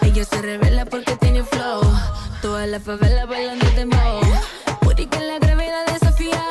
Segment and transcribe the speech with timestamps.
[0.00, 1.82] Ella se revela porque tiene flow.
[2.40, 4.20] Toda la favela bailando de mo.
[4.80, 6.42] Puri que la gravedad desafía.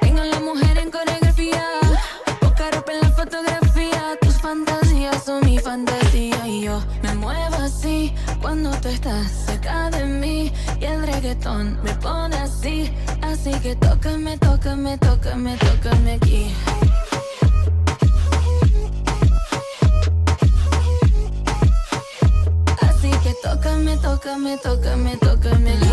[0.00, 1.62] Tengo la mujer en coreografía.
[2.40, 4.16] Poca ropa en la fotografía.
[4.22, 6.48] Tus fantasías son mi fantasía.
[6.48, 10.50] Y yo me muevo así cuando tú estás cerca de mí.
[10.80, 12.90] Y el reggaetón me pone así.
[13.20, 16.54] Así que tócame, tócame, tócame, tócame aquí.
[24.46, 25.85] me toca, me toca, me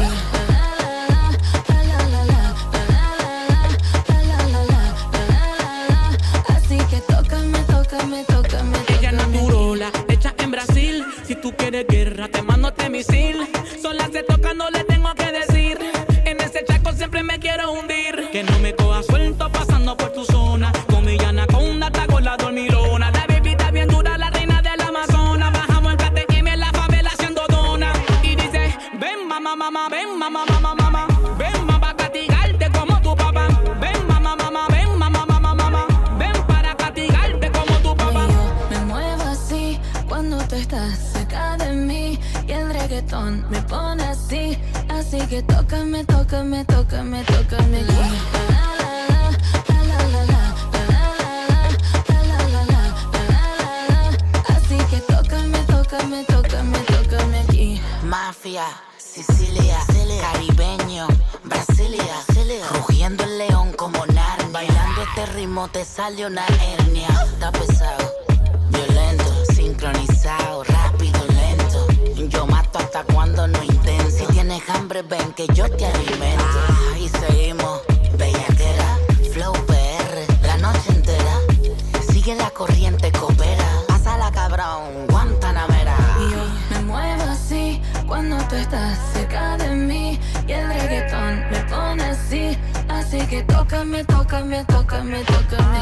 [93.84, 95.80] toca, me toca, me toca, me toca, me.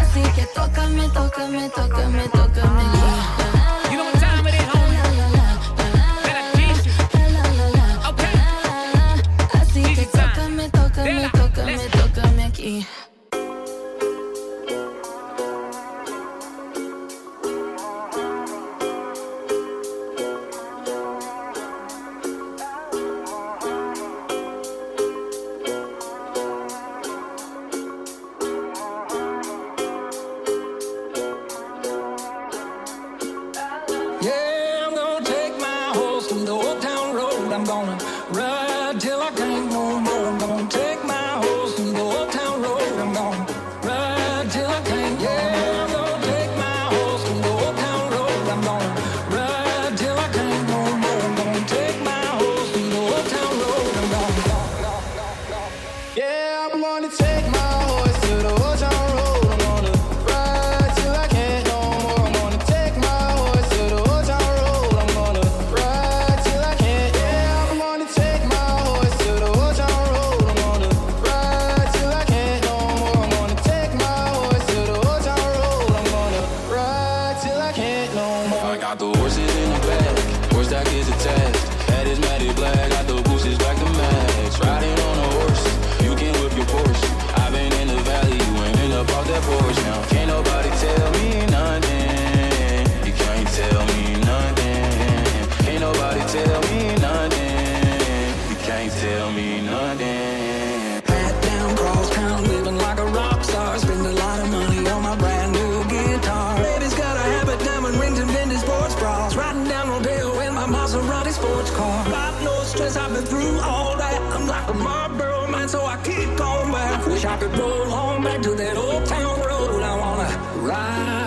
[0.00, 2.37] Así que toca, me toca, me toca, me toca.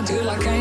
[0.02, 0.61] I do like I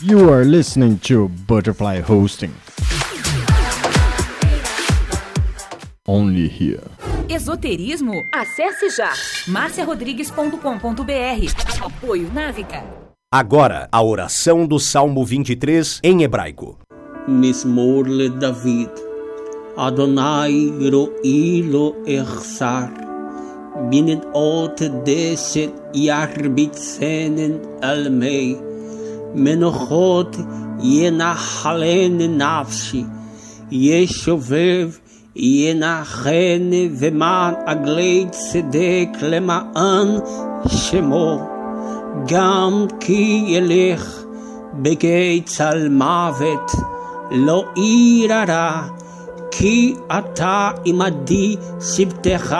[0.00, 2.52] You are listening to Butterfly Hosting.
[6.04, 6.82] Only here.
[7.28, 8.14] Esoterismo?
[8.34, 9.12] Acesse já
[9.46, 11.86] marciarodrigues.com.br.
[11.86, 12.82] Apoio Návica.
[13.32, 16.76] Agora, a oração do Salmo 23 em hebraico.
[17.28, 18.08] Mismor
[18.40, 18.90] David.
[19.76, 21.94] Adonai ro'i lo.
[23.90, 24.70] binnen al
[25.04, 28.60] deze jaarbidzenen al mij.
[29.34, 30.36] Men God
[30.80, 33.06] je na halen nafsi,
[33.68, 34.98] je שובב,
[35.34, 40.08] je na gene ומן עגלי צדק למען
[40.66, 41.48] שמו.
[42.26, 44.22] גם כי ילך
[44.74, 46.70] בגיא צל מוות,
[47.30, 49.01] לא עיר הרע.
[49.51, 52.55] כי אתה עמדי שבטך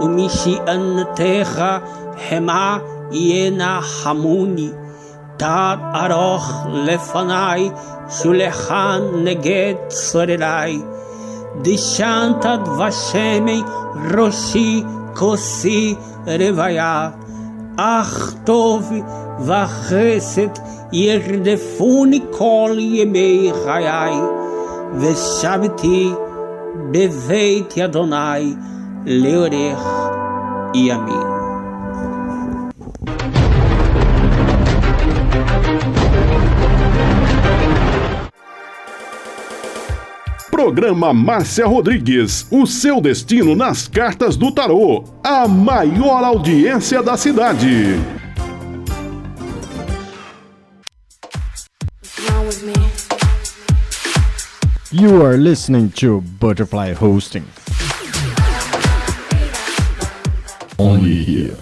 [0.00, 1.62] ומשענתך
[2.30, 2.78] המה
[3.12, 4.70] ינחמוני.
[5.36, 7.70] תת ארוך לפניי,
[8.08, 10.78] שולחן נגד צורריי.
[11.62, 13.62] דשנת דבשמי
[14.14, 14.82] ראשי
[15.14, 15.94] כוסי
[16.26, 17.10] רוויה.
[17.76, 18.92] אך טוב
[19.40, 20.48] וחסד
[20.92, 24.12] ירדפוני כל ימי חיי.
[24.95, 26.15] Veshavti
[26.91, 28.57] Beveit Adonai
[29.05, 29.77] Leorer
[30.73, 31.37] e Amin.
[40.49, 47.95] Programa Márcia Rodrigues, o seu destino nas cartas do tarô, a maior audiência da cidade.
[54.99, 57.45] You are listening to Butterfly Hosting.
[60.79, 61.57] Only here.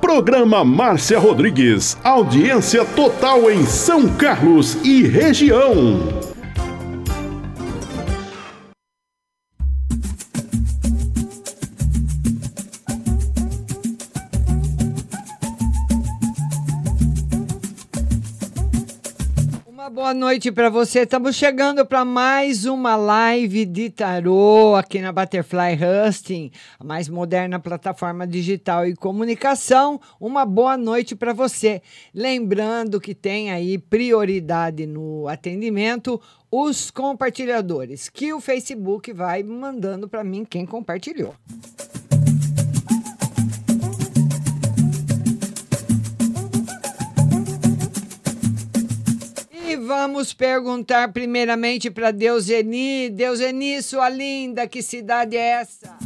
[0.00, 6.37] Programa Márcia Rodrigues, audiência total em São Carlos e região.
[19.98, 21.00] Boa noite para você.
[21.00, 25.76] Estamos chegando para mais uma live de tarô aqui na Butterfly
[26.06, 30.00] Husting, a mais moderna plataforma digital e comunicação.
[30.20, 31.82] Uma boa noite para você.
[32.14, 40.22] Lembrando que tem aí prioridade no atendimento os compartilhadores, que o Facebook vai mandando para
[40.22, 41.34] mim quem compartilhou.
[49.88, 53.08] Vamos perguntar primeiramente para Deuseni.
[53.08, 55.96] Deuseni, sua linda, que cidade é essa?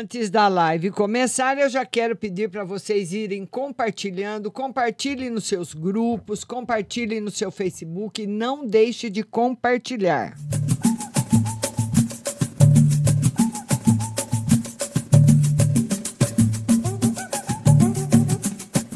[0.00, 5.72] Antes da live começar, eu já quero pedir para vocês irem compartilhando, compartilhem nos seus
[5.72, 10.36] grupos, compartilhem no seu Facebook, não deixe de compartilhar.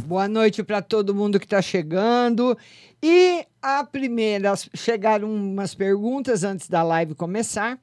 [0.07, 2.57] Boa noite para todo mundo que está chegando.
[3.03, 7.77] E a primeira, chegaram umas perguntas antes da live começar.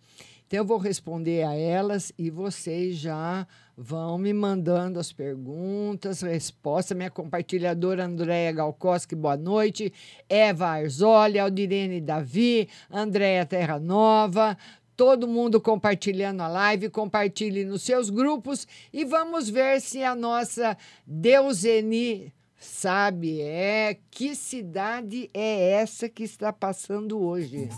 [0.48, 6.96] Então eu vou responder a elas e vocês já vão me mandando as perguntas, respostas.
[6.96, 9.92] Minha compartilhadora Andréia Galkoski, boa noite.
[10.30, 14.58] Eva Arzoli, Aldirene Davi, Andréia Terra Nova,
[14.96, 20.78] todo mundo compartilhando a live, compartilhe nos seus grupos e vamos ver se a nossa
[21.06, 27.70] Deuseni sabe é que cidade é essa que está passando hoje.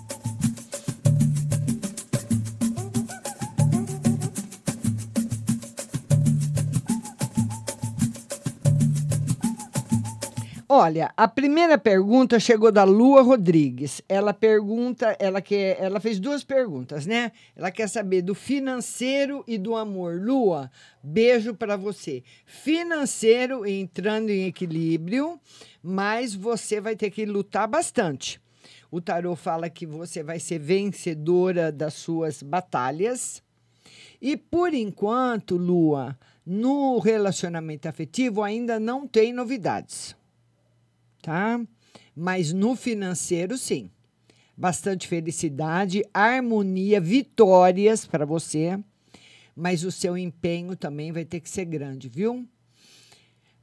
[10.67, 14.01] Olha, a primeira pergunta chegou da Lua Rodrigues.
[14.09, 17.31] Ela pergunta, ela quer, ela fez duas perguntas, né?
[17.55, 20.19] Ela quer saber do financeiro e do amor.
[20.19, 20.71] Lua,
[21.03, 22.23] beijo para você.
[22.47, 25.39] Financeiro entrando em equilíbrio,
[25.83, 28.41] mas você vai ter que lutar bastante.
[28.89, 33.39] O tarô fala que você vai ser vencedora das suas batalhas.
[34.19, 40.15] E por enquanto, Lua, no relacionamento afetivo ainda não tem novidades
[41.25, 41.59] tá?
[42.15, 43.89] Mas no financeiro, sim.
[44.55, 48.79] Bastante felicidade, harmonia, vitórias para você,
[49.55, 52.47] mas o seu empenho também vai ter que ser grande, viu?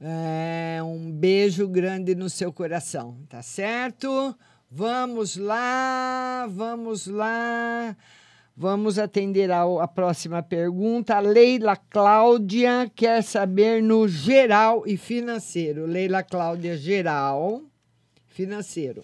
[0.00, 4.36] É, um beijo grande no seu coração, tá certo?
[4.68, 7.96] Vamos lá, vamos lá.
[8.62, 11.16] Vamos atender a, a próxima pergunta.
[11.16, 15.84] A Leila Cláudia quer saber no geral e financeiro.
[15.84, 17.60] Leila Cláudia, geral,
[18.28, 19.02] financeiro.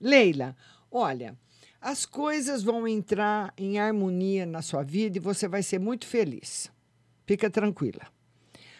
[0.00, 0.56] Leila,
[0.90, 1.36] olha,
[1.82, 6.72] as coisas vão entrar em harmonia na sua vida e você vai ser muito feliz.
[7.26, 8.06] Fica tranquila.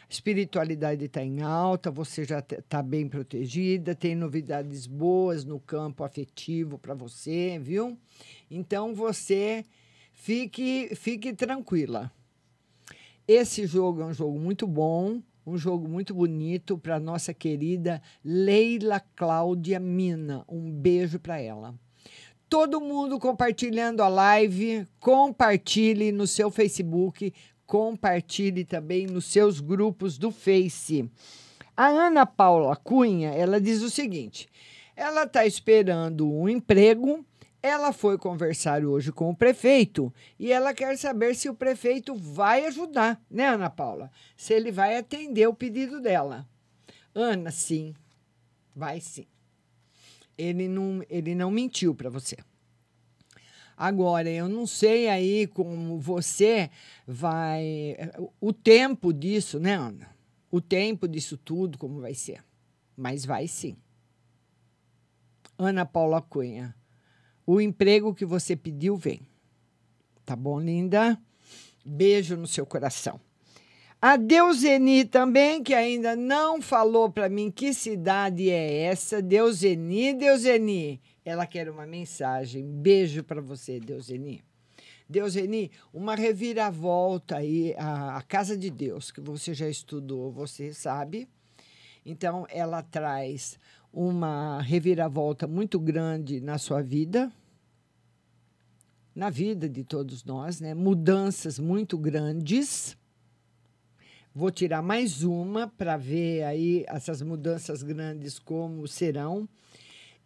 [0.08, 6.78] Espiritualidade está em alta, você já está bem protegida, tem novidades boas no campo afetivo
[6.78, 7.98] para você, viu?
[8.50, 9.66] Então você
[10.14, 12.10] fique, fique tranquila.
[13.26, 19.00] Esse jogo é um jogo muito bom, um jogo muito bonito para nossa querida Leila
[19.14, 20.44] Cláudia Mina.
[20.48, 21.74] Um beijo para ela.
[22.48, 27.32] Todo mundo compartilhando a live, compartilhe no seu Facebook,
[27.66, 31.10] compartilhe também nos seus grupos do Face.
[31.76, 34.48] A Ana Paula Cunha, ela diz o seguinte:
[34.96, 37.24] ela está esperando um emprego,
[37.64, 42.66] ela foi conversar hoje com o prefeito e ela quer saber se o prefeito vai
[42.66, 44.10] ajudar, né, Ana Paula?
[44.36, 46.46] Se ele vai atender o pedido dela.
[47.14, 47.94] Ana, sim,
[48.76, 49.26] vai sim.
[50.36, 52.36] Ele não, ele não mentiu para você.
[53.74, 56.70] Agora, eu não sei aí como você
[57.06, 57.96] vai.
[58.42, 60.14] O tempo disso, né, Ana?
[60.50, 62.44] O tempo disso tudo, como vai ser.
[62.94, 63.74] Mas vai sim.
[65.56, 66.76] Ana Paula Cunha,
[67.46, 69.20] o emprego que você pediu vem.
[70.24, 71.18] Tá bom, linda?
[71.84, 73.20] Beijo no seu coração.
[74.00, 79.22] A Deuseni também, que ainda não falou para mim que cidade é essa.
[79.22, 81.00] Deuseni, Deuseni.
[81.24, 82.64] Ela quer uma mensagem.
[82.64, 84.42] Beijo para você, Deuseni.
[85.08, 91.28] Deuseni, uma reviravolta aí, a, a Casa de Deus, que você já estudou, você sabe.
[92.04, 93.58] Então, ela traz
[93.94, 97.32] uma reviravolta muito grande na sua vida,
[99.14, 100.74] na vida de todos nós, né?
[100.74, 102.96] Mudanças muito grandes.
[104.34, 109.48] Vou tirar mais uma para ver aí essas mudanças grandes como serão.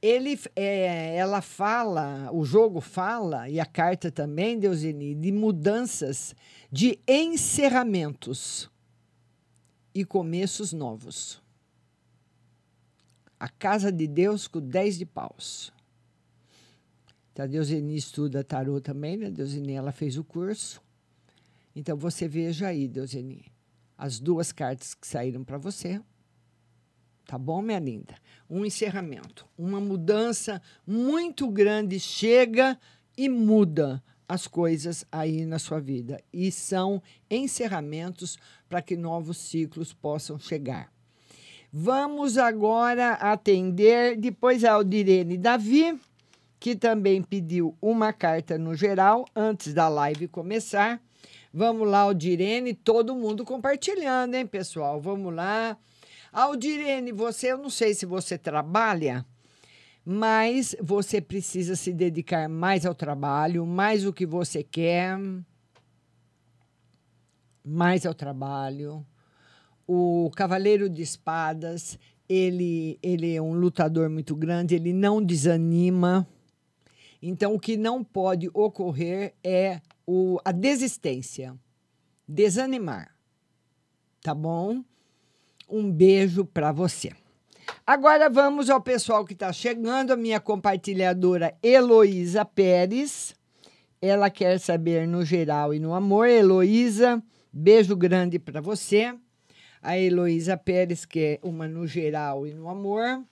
[0.00, 6.35] Ele, é, ela fala, o jogo fala e a carta também, Deusini, de mudanças,
[6.72, 8.70] de encerramentos
[9.94, 11.42] e começos novos.
[13.38, 15.72] A casa de Deus com 10 de paus.
[17.33, 19.31] Então, a Deusini estuda tarô também, né?
[19.31, 20.83] Deusini, ela fez o curso.
[21.74, 23.44] Então, você veja aí, Deusini,
[23.96, 26.01] as duas cartas que saíram para você.
[27.27, 28.16] Tá bom, minha linda?
[28.48, 32.79] Um encerramento, uma mudança muito grande chega
[33.16, 36.22] e muda as coisas aí na sua vida.
[36.33, 40.92] E são encerramentos para que novos ciclos possam chegar.
[41.72, 46.00] Vamos agora atender depois a Aldirene Davi,
[46.59, 51.00] que também pediu uma carta no geral antes da live começar.
[51.52, 54.98] Vamos lá, Aldirene, todo mundo compartilhando, hein, pessoal?
[54.98, 55.76] Vamos lá.
[56.33, 59.24] Aldirene, você, eu não sei se você trabalha,
[60.04, 65.18] mas você precisa se dedicar mais ao trabalho, mais o que você quer,
[67.62, 69.04] mais ao trabalho.
[69.90, 71.98] O Cavaleiro de Espadas,
[72.29, 76.29] ele, ele é um lutador muito grande, ele não desanima.
[77.22, 81.57] Então, o que não pode ocorrer é o, a desistência,
[82.29, 83.16] desanimar.
[84.22, 84.85] Tá bom?
[85.66, 87.11] Um beijo para você.
[87.87, 93.35] Agora vamos ao pessoal que está chegando, a minha compartilhadora Heloísa Pérez.
[94.03, 96.29] Ela quer saber no geral e no amor.
[96.29, 99.14] Heloísa, beijo grande para você.
[99.82, 103.24] A Heloísa Pérez quer uma no geral e no amor.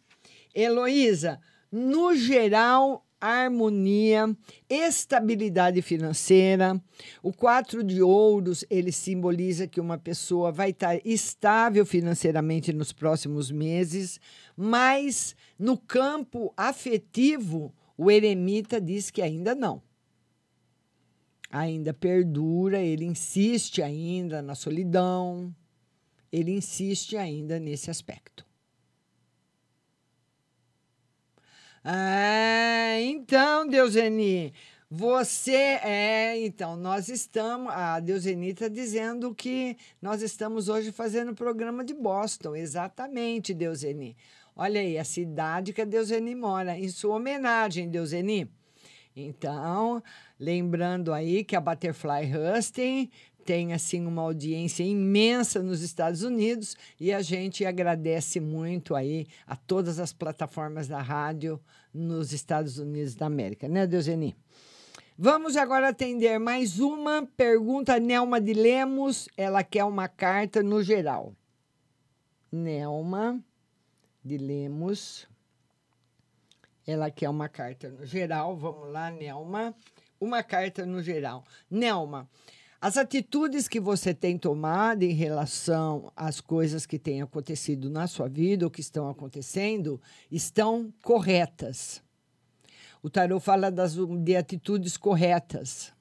[0.54, 4.36] Heloísa, no geral harmonia,
[4.68, 6.80] estabilidade financeira.
[7.22, 13.50] O quatro de ouros, ele simboliza que uma pessoa vai estar estável financeiramente nos próximos
[13.50, 14.20] meses,
[14.56, 19.82] mas no campo afetivo, o eremita diz que ainda não.
[21.50, 25.54] Ainda perdura, ele insiste ainda na solidão,
[26.36, 28.44] ele insiste ainda nesse aspecto.
[31.82, 34.52] Ah, então, Deuseni,
[34.90, 36.44] você é.
[36.44, 37.72] Então, nós estamos.
[37.72, 42.54] A Deuseni está dizendo que nós estamos hoje fazendo o programa de Boston.
[42.56, 44.16] Exatamente, Deuseni.
[44.54, 48.50] Olha aí, a cidade que a Deuseni mora, em sua homenagem, Deuseni.
[49.14, 50.02] Então,
[50.38, 53.08] lembrando aí que a Butterfly Husting
[53.46, 59.54] tem assim uma audiência imensa nos Estados Unidos e a gente agradece muito aí a
[59.54, 61.60] todas as plataformas da rádio
[61.94, 64.36] nos Estados Unidos da América, né, Deuseni?
[65.16, 68.00] Vamos agora atender mais uma pergunta.
[68.00, 71.32] Nelma de Lemos, ela quer uma carta no geral.
[72.50, 73.40] Nelma
[74.24, 75.28] de Lemos,
[76.84, 78.56] ela quer uma carta no geral.
[78.56, 79.72] Vamos lá, Nelma.
[80.20, 81.44] Uma carta no geral.
[81.70, 82.28] Nelma,
[82.80, 88.28] As atitudes que você tem tomado em relação às coisas que têm acontecido na sua
[88.28, 92.02] vida ou que estão acontecendo estão corretas.
[93.02, 95.92] O tarot fala das, de atitudes corretas,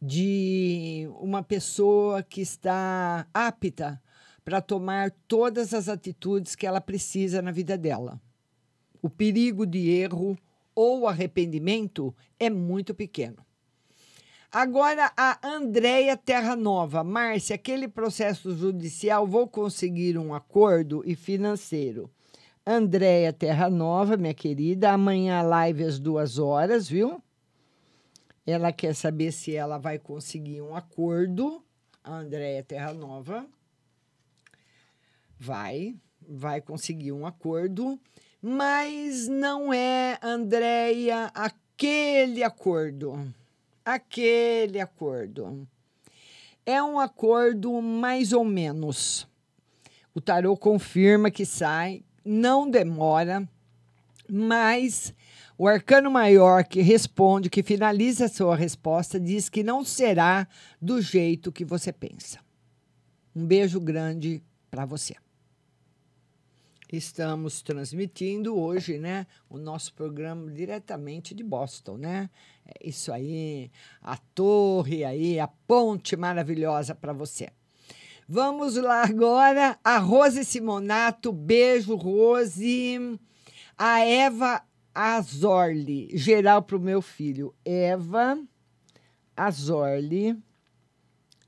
[0.00, 4.02] de uma pessoa que está apta
[4.44, 8.20] para tomar todas as atitudes que ela precisa na vida dela.
[9.00, 10.36] O perigo de erro
[10.74, 13.44] ou arrependimento é muito pequeno.
[14.54, 17.02] Agora, a Andréia Terra Nova.
[17.02, 22.10] Márcia, aquele processo judicial, vou conseguir um acordo e financeiro.
[22.66, 27.22] Andréia Terra Nova, minha querida, amanhã live às duas horas, viu?
[28.46, 31.64] Ela quer saber se ela vai conseguir um acordo.
[32.04, 33.46] A Andréia Terra Nova
[35.40, 37.98] vai, vai conseguir um acordo,
[38.42, 43.32] mas não é, Andréia, aquele acordo
[43.84, 45.66] aquele acordo.
[46.64, 49.26] É um acordo mais ou menos.
[50.14, 53.48] O tarô confirma que sai, não demora,
[54.28, 55.14] mas
[55.58, 60.46] o arcano maior que responde, que finaliza a sua resposta, diz que não será
[60.80, 62.38] do jeito que você pensa.
[63.34, 65.14] Um beijo grande para você.
[66.92, 72.28] Estamos transmitindo hoje, né, o nosso programa diretamente de Boston, né?
[72.82, 77.50] Isso aí, a torre aí, a ponte maravilhosa para você.
[78.28, 83.18] Vamos lá agora, a Rose Simonato, beijo, Rose.
[83.76, 84.62] A Eva
[84.94, 87.54] Azorli, geral para o meu filho.
[87.64, 88.38] Eva
[89.36, 90.36] Azorli,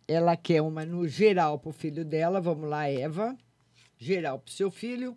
[0.08, 2.40] ela quer uma no geral para o filho dela.
[2.40, 3.36] Vamos lá, Eva
[4.04, 5.16] geral para o seu filho.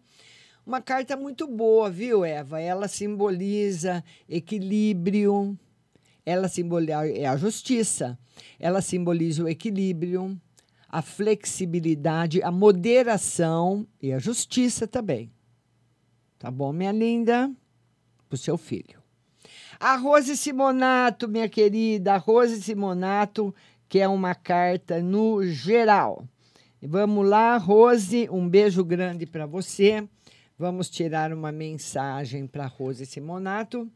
[0.65, 2.59] Uma carta muito boa, viu, Eva?
[2.59, 5.57] Ela simboliza equilíbrio,
[6.27, 6.49] ela
[7.15, 8.19] é a justiça,
[8.59, 10.37] ela simboliza o equilíbrio,
[10.89, 15.31] a flexibilidade, a moderação e a justiça também.
[16.37, 17.49] Tá bom, minha linda?
[18.27, 19.01] Para o seu filho.
[19.79, 23.55] A Rose Simonato, minha querida, a Rose Simonato,
[23.87, 26.27] que é uma carta no geral.
[26.81, 30.05] Vamos lá, Rose, um beijo grande para você.
[30.59, 33.89] Vamos tirar uma mensagem para Rose Simonato.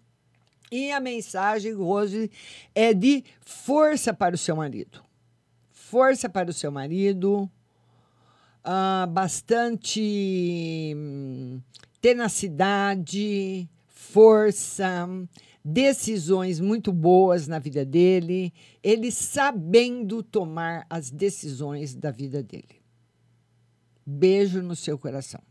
[0.71, 2.31] E a mensagem, Rose,
[2.73, 5.03] é de força para o seu marido.
[5.69, 7.51] Força para o seu marido,
[8.65, 11.62] uh, bastante hum,
[11.99, 15.10] tenacidade, força,
[15.63, 22.81] decisões muito boas na vida dele, ele sabendo tomar as decisões da vida dele.
[24.05, 25.41] Beijo no seu coração.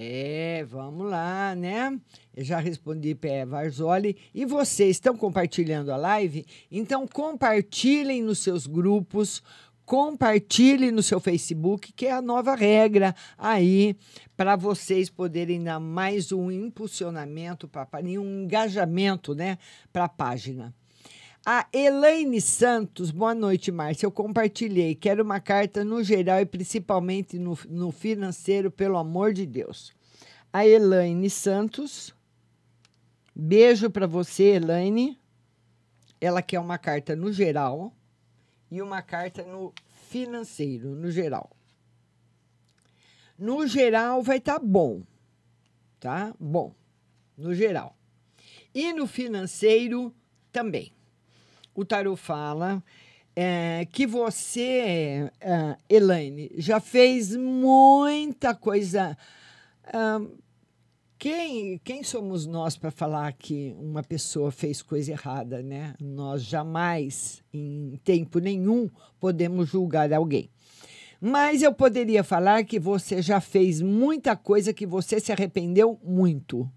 [0.00, 1.98] É, vamos lá, né?
[2.32, 4.16] Eu já respondi para Varzoli.
[4.32, 6.46] E vocês estão compartilhando a live?
[6.70, 9.42] Então compartilhem nos seus grupos,
[9.84, 13.96] compartilhe no seu Facebook, que é a nova regra aí
[14.36, 19.58] para vocês poderem dar mais um impulsionamento, para um engajamento né,
[19.92, 20.72] para a página.
[21.50, 24.04] A Elaine Santos, boa noite, Márcia.
[24.04, 24.94] Eu compartilhei.
[24.94, 29.94] Quero uma carta no geral e principalmente no, no financeiro, pelo amor de Deus.
[30.52, 32.14] A Elaine Santos,
[33.34, 35.18] beijo para você, Elaine.
[36.20, 37.94] Ela quer uma carta no geral
[38.70, 39.72] e uma carta no
[40.10, 41.50] financeiro, no geral.
[43.38, 45.02] No geral vai estar tá bom,
[45.98, 46.34] tá?
[46.38, 46.74] Bom,
[47.38, 47.96] no geral.
[48.74, 50.14] E no financeiro
[50.52, 50.97] também.
[51.78, 52.82] O tarot fala
[53.36, 59.16] é, que você, é, Elaine, já fez muita coisa.
[61.16, 65.94] Quem, quem somos nós para falar que uma pessoa fez coisa errada, né?
[66.00, 70.50] Nós jamais, em tempo nenhum, podemos julgar alguém.
[71.20, 76.68] Mas eu poderia falar que você já fez muita coisa que você se arrependeu muito.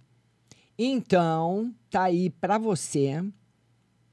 [0.78, 3.24] Então, tá aí para você.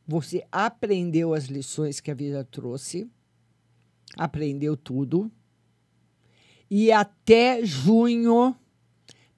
[0.08, 3.08] Você aprendeu as lições que a vida trouxe,
[4.16, 5.30] aprendeu tudo.
[6.68, 8.56] E até junho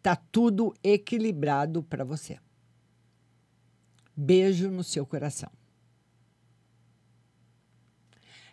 [0.03, 2.39] Tá tudo equilibrado para você.
[4.17, 5.51] Beijo no seu coração.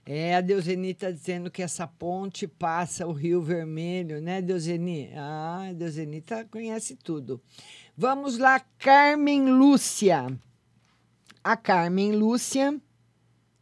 [0.06, 5.12] É, a Deuseni está dizendo que essa ponte passa o Rio Vermelho, né, Deuseni?
[5.14, 7.42] Ah, a Deuseni tá, conhece tudo.
[7.96, 10.28] Vamos lá, Carmen Lúcia.
[11.48, 12.78] A Carmen Lúcia,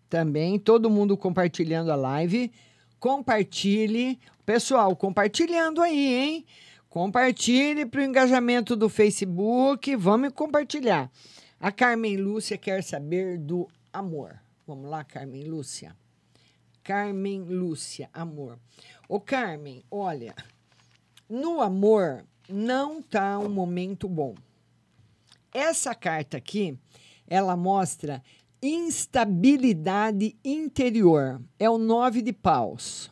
[0.09, 2.51] também, todo mundo compartilhando a live.
[2.99, 4.19] Compartilhe.
[4.43, 6.45] Pessoal, compartilhando aí, hein?
[6.89, 9.95] Compartilhe para o engajamento do Facebook.
[9.97, 11.11] Vamos compartilhar.
[11.59, 14.41] A Carmen Lúcia quer saber do amor.
[14.65, 15.95] Vamos lá, Carmen Lúcia.
[16.83, 18.57] Carmen Lúcia, amor.
[19.07, 20.33] Ô, Carmen, olha,
[21.29, 24.33] no amor não tá um momento bom.
[25.53, 26.75] Essa carta aqui,
[27.27, 28.21] ela mostra
[28.61, 31.41] instabilidade interior.
[31.59, 33.11] É o nove de paus.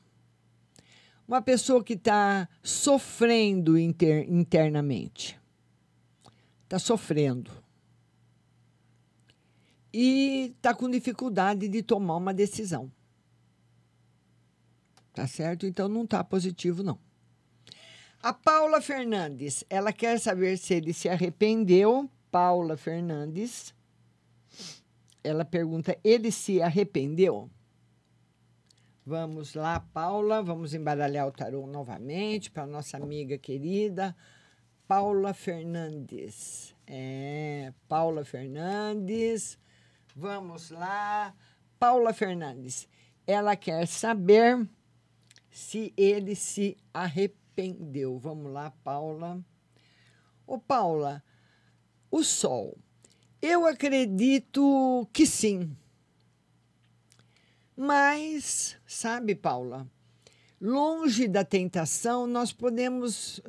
[1.27, 5.39] Uma pessoa que está sofrendo inter- internamente.
[6.63, 7.51] Está sofrendo.
[9.93, 12.91] E está com dificuldade de tomar uma decisão.
[15.13, 15.67] Tá certo?
[15.67, 16.97] Então não está positivo, não.
[18.21, 22.09] A Paula Fernandes, ela quer saber se ele se arrependeu.
[22.31, 23.72] Paula Fernandes.
[25.23, 27.49] Ela pergunta: ele se arrependeu?
[29.05, 30.41] Vamos lá, Paula.
[30.41, 34.15] Vamos embaralhar o tarô novamente para nossa amiga querida
[34.87, 36.75] Paula Fernandes.
[36.85, 39.57] É, Paula Fernandes.
[40.15, 41.33] Vamos lá.
[41.79, 42.87] Paula Fernandes.
[43.25, 44.69] Ela quer saber
[45.49, 48.19] se ele se arrependeu.
[48.19, 49.43] Vamos lá, Paula.
[50.45, 51.23] Ô, Paula,
[52.11, 52.77] o sol.
[53.45, 55.75] Eu acredito que sim.
[57.75, 59.85] Mas, sabe, Paula,
[60.61, 63.41] longe da tentação, nós podemos.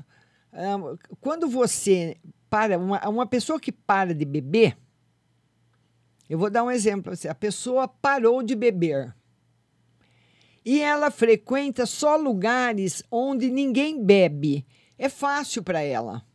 [0.53, 0.79] ah,
[1.21, 2.17] quando você
[2.51, 4.77] para, uma, uma pessoa que para de beber,
[6.29, 7.29] eu vou dar um exemplo você.
[7.29, 9.15] A pessoa parou de beber
[10.65, 14.67] e ela frequenta só lugares onde ninguém bebe.
[14.99, 16.27] É fácil para ela.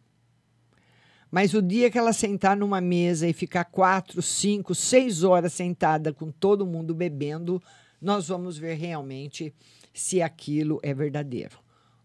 [1.31, 6.11] Mas o dia que ela sentar numa mesa e ficar quatro, cinco, seis horas sentada
[6.11, 7.61] com todo mundo bebendo,
[8.01, 9.53] nós vamos ver realmente
[9.93, 11.57] se aquilo é verdadeiro.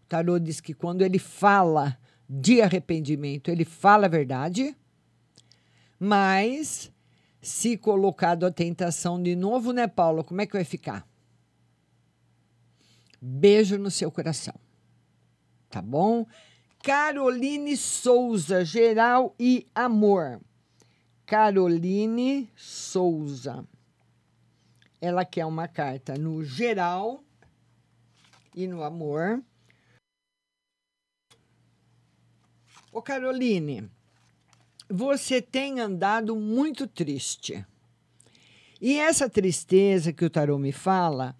[0.03, 1.97] O tarô diz que quando ele fala
[2.29, 4.75] de arrependimento, ele fala a verdade,
[5.99, 6.91] mas
[7.41, 10.23] se colocado a tentação de novo, né, Paula?
[10.23, 11.07] Como é que vai ficar?
[13.21, 14.53] Beijo no seu coração.
[15.69, 16.25] Tá bom?
[16.85, 20.39] Caroline Souza, geral e amor.
[21.25, 23.67] Caroline Souza.
[25.01, 27.23] Ela quer uma carta no geral
[28.53, 29.43] e no amor.
[32.91, 33.89] Ô Caroline,
[34.87, 37.65] você tem andado muito triste.
[38.79, 41.35] E essa tristeza que o tarô me fala,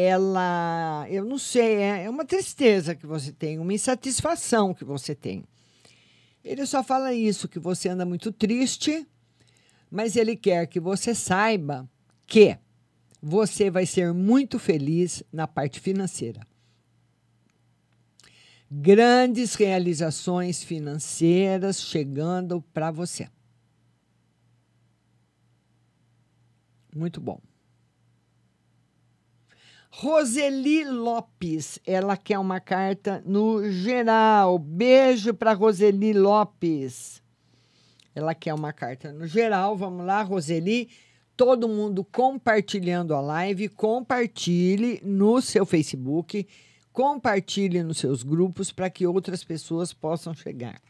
[0.00, 5.12] ela, eu não sei, é é uma tristeza que você tem, uma insatisfação que você
[5.12, 5.44] tem.
[6.44, 9.04] Ele só fala isso, que você anda muito triste,
[9.90, 11.88] mas ele quer que você saiba
[12.26, 12.56] que
[13.20, 16.46] você vai ser muito feliz na parte financeira.
[18.70, 23.28] Grandes realizações financeiras chegando para você.
[26.94, 27.40] Muito bom.
[30.00, 34.56] Roseli Lopes, ela quer uma carta no geral.
[34.56, 37.20] Beijo para Roseli Lopes.
[38.14, 39.76] Ela quer uma carta no geral.
[39.76, 40.88] Vamos lá, Roseli.
[41.36, 43.68] Todo mundo compartilhando a live.
[43.70, 46.46] Compartilhe no seu Facebook.
[46.92, 50.80] Compartilhe nos seus grupos para que outras pessoas possam chegar.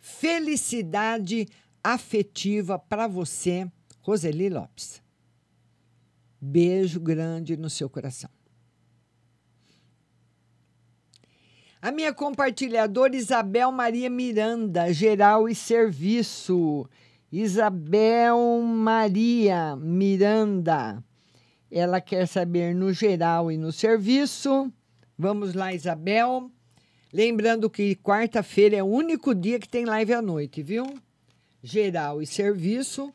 [0.00, 1.46] Felicidade
[1.84, 5.00] afetiva para você, Roseli Lopes.
[6.40, 8.39] Beijo grande no seu coração.
[11.82, 16.86] A minha compartilhadora Isabel Maria Miranda, geral e serviço.
[17.32, 21.02] Isabel Maria Miranda.
[21.70, 24.70] Ela quer saber no geral e no serviço.
[25.16, 26.50] Vamos lá, Isabel.
[27.10, 30.84] Lembrando que quarta-feira é o único dia que tem live à noite, viu?
[31.62, 33.10] Geral e serviço.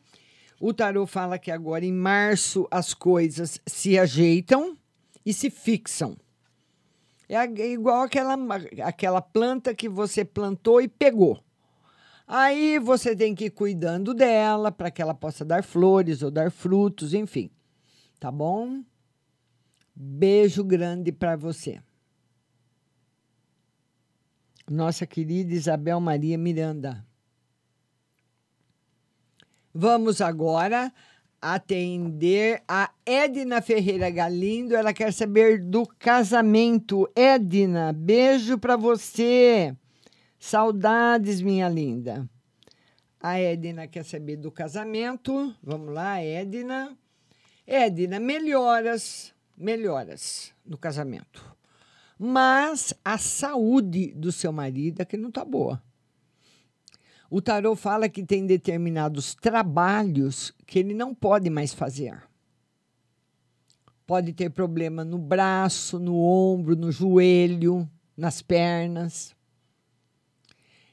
[0.58, 4.76] O tarô fala que agora em março as coisas se ajeitam
[5.24, 6.16] e se fixam.
[7.28, 8.36] É é igual aquela,
[8.84, 11.42] aquela planta que você plantou e pegou.
[12.26, 16.50] Aí você tem que ir cuidando dela para que ela possa dar flores ou dar
[16.50, 17.50] frutos, enfim.
[18.18, 18.82] Tá bom?
[19.94, 21.80] Beijo grande para você.
[24.68, 27.06] Nossa querida Isabel Maria Miranda.
[29.72, 30.92] Vamos agora
[31.54, 34.74] atender a Edna Ferreira Galindo.
[34.74, 37.08] Ela quer saber do casamento.
[37.14, 39.74] Edna, beijo para você.
[40.38, 42.28] Saudades, minha linda.
[43.20, 45.54] A Edna quer saber do casamento.
[45.62, 46.96] Vamos lá, Edna.
[47.66, 51.54] Edna, melhoras, melhoras no casamento.
[52.18, 55.82] Mas a saúde do seu marido é que não está boa.
[57.30, 62.22] O tarô fala que tem determinados trabalhos que ele não pode mais fazer.
[64.06, 69.34] Pode ter problema no braço, no ombro, no joelho, nas pernas.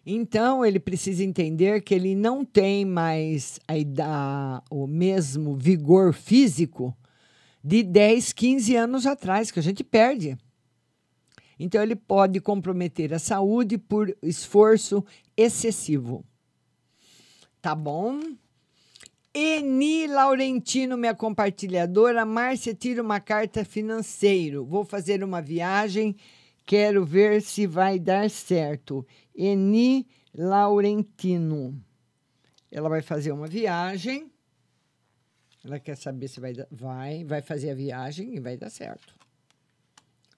[0.06, 6.96] Então, ele precisa entender que ele não tem mais a ida- o mesmo vigor físico
[7.64, 10.38] de 10, 15 anos atrás, que a gente perde.
[11.60, 15.04] Então, ele pode comprometer a saúde por esforço
[15.36, 16.26] excessivo.
[17.62, 18.20] Tá bom?
[19.34, 22.24] Eni Laurentino, minha compartilhadora.
[22.24, 24.64] Márcia, tira uma carta financeiro.
[24.64, 26.16] Vou fazer uma viagem.
[26.66, 29.06] Quero ver se vai dar certo.
[29.36, 30.06] Eni
[30.36, 31.82] Laurentino.
[32.72, 34.32] Ela vai fazer uma viagem.
[35.66, 36.54] Ela quer saber se vai.
[36.70, 39.16] Vai, vai fazer a viagem e vai dar certo.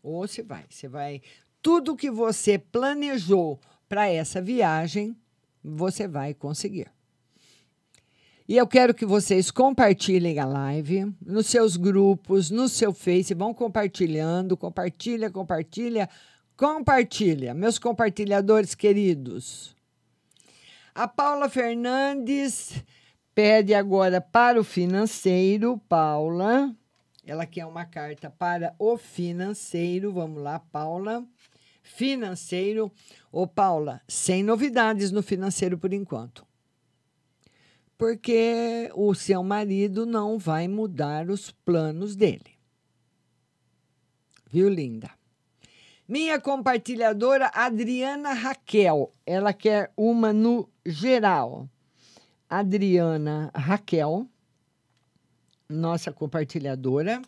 [0.05, 0.65] Ou se vai.
[0.69, 1.21] Você vai.
[1.61, 5.15] Tudo que você planejou para essa viagem,
[5.63, 6.91] você vai conseguir.
[8.47, 13.51] E eu quero que vocês compartilhem a live nos seus grupos, no seu Face, vão
[13.51, 16.07] compartilhando, compartilha, compartilha,
[16.55, 17.55] compartilha.
[17.55, 19.75] Meus compartilhadores queridos.
[20.93, 22.83] A Paula Fernandes
[23.33, 26.71] pede agora para o financeiro, Paula.
[27.25, 30.11] Ela quer uma carta para o financeiro.
[30.13, 31.25] Vamos lá, Paula.
[31.81, 32.91] Financeiro.
[33.31, 36.45] Ô, Paula, sem novidades no financeiro por enquanto
[37.97, 42.55] porque o seu marido não vai mudar os planos dele.
[44.47, 45.09] Viu, linda?
[46.07, 51.67] Minha compartilhadora Adriana Raquel, ela quer uma no geral.
[52.47, 54.27] Adriana Raquel,
[55.69, 57.21] nossa compartilhadora,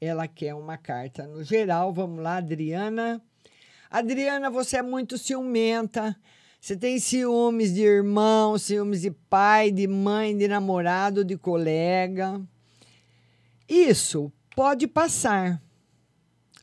[0.00, 1.92] ela quer uma carta no geral.
[1.92, 3.20] Vamos lá, Adriana.
[3.90, 6.16] Adriana, você é muito ciumenta.
[6.60, 12.40] Você tem ciúmes de irmão, ciúmes de pai, de mãe, de namorado, de colega.
[13.68, 15.62] Isso pode passar.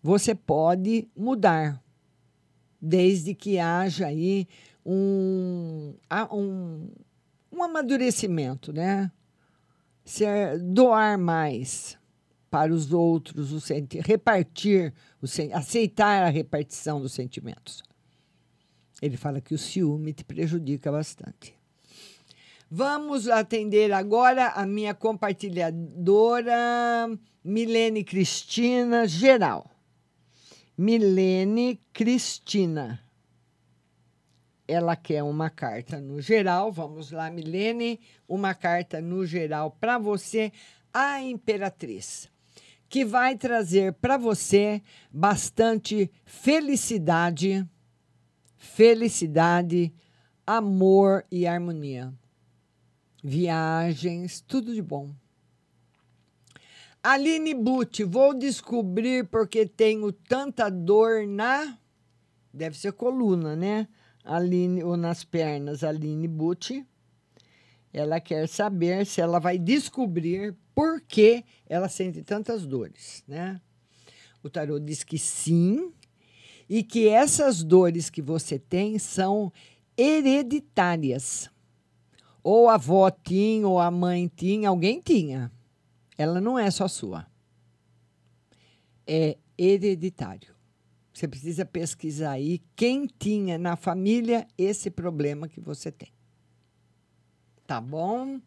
[0.02, 1.80] Você pode mudar,
[2.82, 4.48] desde que haja aí
[4.84, 5.94] um,
[6.32, 6.90] um,
[7.52, 9.12] um amadurecimento, né?
[10.04, 11.98] Ser, doar mais
[12.50, 13.60] para os outros, o
[14.06, 15.26] repartir, o
[15.56, 17.82] aceitar a repartição dos sentimentos.
[19.02, 21.56] Ele fala que o ciúme te prejudica bastante.
[22.70, 26.56] Vamos atender agora a minha compartilhadora
[27.44, 29.70] Milene Cristina Geral.
[30.78, 33.04] Milene Cristina.
[34.68, 36.72] Ela quer uma carta no geral.
[36.72, 38.00] Vamos lá, Milene.
[38.28, 40.52] Uma carta no geral para você,
[40.94, 42.30] a Imperatriz,
[42.88, 44.82] que vai trazer para você
[45.12, 47.68] bastante felicidade
[48.62, 49.92] felicidade,
[50.46, 52.14] amor e harmonia.
[53.24, 55.14] Viagens, tudo de bom.
[57.04, 61.76] Aline Butti, vou descobrir porque tenho tanta dor na.
[62.54, 63.88] Deve ser coluna, né?
[64.24, 66.86] Aline, ou nas pernas, Aline Butti.
[67.94, 73.60] Ela quer saber se ela vai descobrir por que ela sente tantas dores, né?
[74.42, 75.92] O tarô diz que sim,
[76.70, 79.52] e que essas dores que você tem são
[79.98, 81.50] hereditárias.
[82.42, 85.52] Ou a avó tinha, ou a mãe tinha, alguém tinha.
[86.18, 87.28] Ela não é só sua.
[89.06, 90.56] É hereditário.
[91.22, 96.12] Você precisa pesquisar aí quem tinha na família esse problema que você tem.
[97.68, 98.42] Tá bom?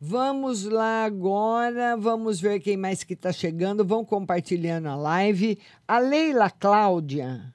[0.00, 3.84] Vamos lá agora, vamos ver quem mais que está chegando.
[3.84, 5.58] Vão compartilhando a live.
[5.88, 7.52] A Leila Cláudia.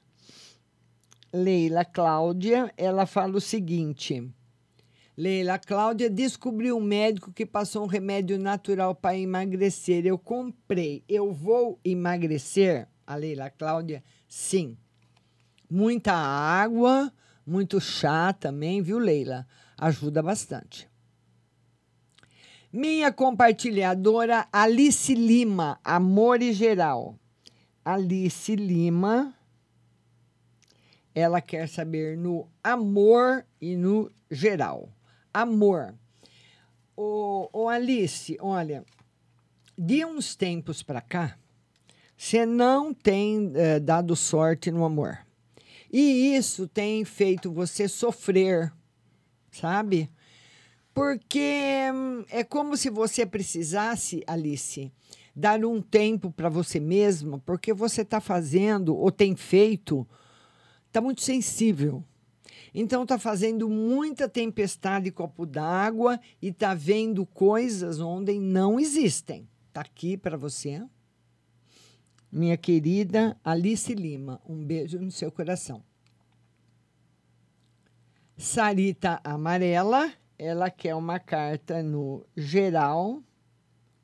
[1.31, 4.29] Leila Cláudia, ela fala o seguinte.
[5.15, 10.05] Leila Cláudia descobriu um médico que passou um remédio natural para emagrecer.
[10.05, 11.05] Eu comprei.
[11.07, 12.89] Eu vou emagrecer?
[13.07, 14.03] A Leila Cláudia,
[14.35, 14.77] sim.
[15.69, 17.11] Muita água,
[17.47, 19.47] muito chá também, viu, Leila?
[19.77, 20.89] Ajuda bastante.
[22.71, 27.17] Minha compartilhadora Alice Lima, Amor e Geral.
[27.83, 29.33] Alice Lima,
[31.13, 34.89] ela quer saber no amor e no geral.
[35.33, 35.95] Amor.
[36.93, 38.83] Ô Alice, olha,
[39.77, 41.37] de uns tempos para cá,
[42.17, 45.19] você não tem eh, dado sorte no amor.
[45.91, 48.71] E isso tem feito você sofrer,
[49.51, 50.09] sabe?
[50.93, 54.91] Porque hum, é como se você precisasse, Alice,
[55.35, 60.07] dar um tempo para você mesma, porque você está fazendo ou tem feito,
[60.87, 62.03] está muito sensível.
[62.73, 69.47] Então tá fazendo muita tempestade copo d'água e tá vendo coisas onde não existem.
[69.71, 70.81] Tá aqui para você.
[72.35, 75.81] Minha querida Alice Lima, um beijo no seu coração.
[78.37, 83.23] Sarita Amarela, ela quer uma carta no geral.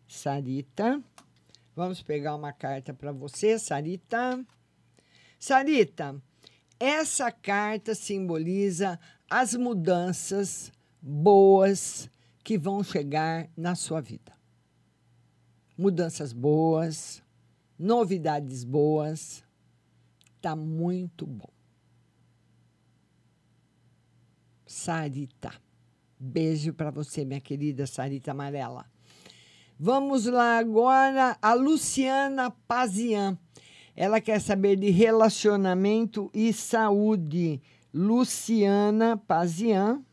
[0.08, 1.04] Sarita.
[1.76, 4.42] Vamos pegar uma carta para você, Sarita.
[5.38, 6.16] Sarita,
[6.80, 8.98] essa carta simboliza
[9.30, 10.72] as mudanças
[11.02, 12.10] boas
[12.46, 14.32] que vão chegar na sua vida.
[15.78, 17.21] Mudanças boas,
[17.82, 19.44] novidades boas.
[20.40, 21.50] Tá muito bom.
[24.66, 25.52] Sarita.
[26.18, 28.86] Beijo para você, minha querida Sarita Amarela.
[29.80, 33.38] Vamos lá agora a Luciana Pazian.
[33.96, 37.60] Ela quer saber de relacionamento e saúde.
[37.92, 40.06] Luciana Pazian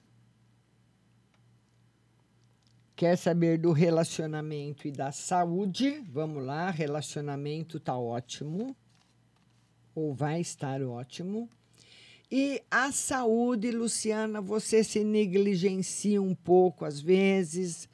[2.99, 6.03] quer saber do relacionamento e da saúde.
[6.13, 8.75] Vamos lá, relacionamento tá ótimo
[9.95, 11.49] ou vai estar ótimo.
[12.29, 17.89] E a saúde, Luciana, você se negligencia um pouco às vezes.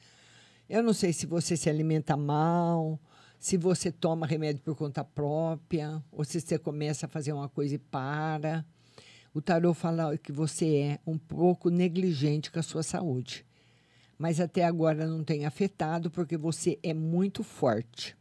[0.70, 2.98] Eu não sei se você se alimenta mal,
[3.38, 7.74] se você toma remédio por conta própria, ou se você começa a fazer uma coisa
[7.74, 8.64] e para.
[9.34, 13.44] O tarô fala que você é um pouco negligente com a sua saúde.
[14.18, 18.16] Mas até agora não tem afetado porque você é muito forte.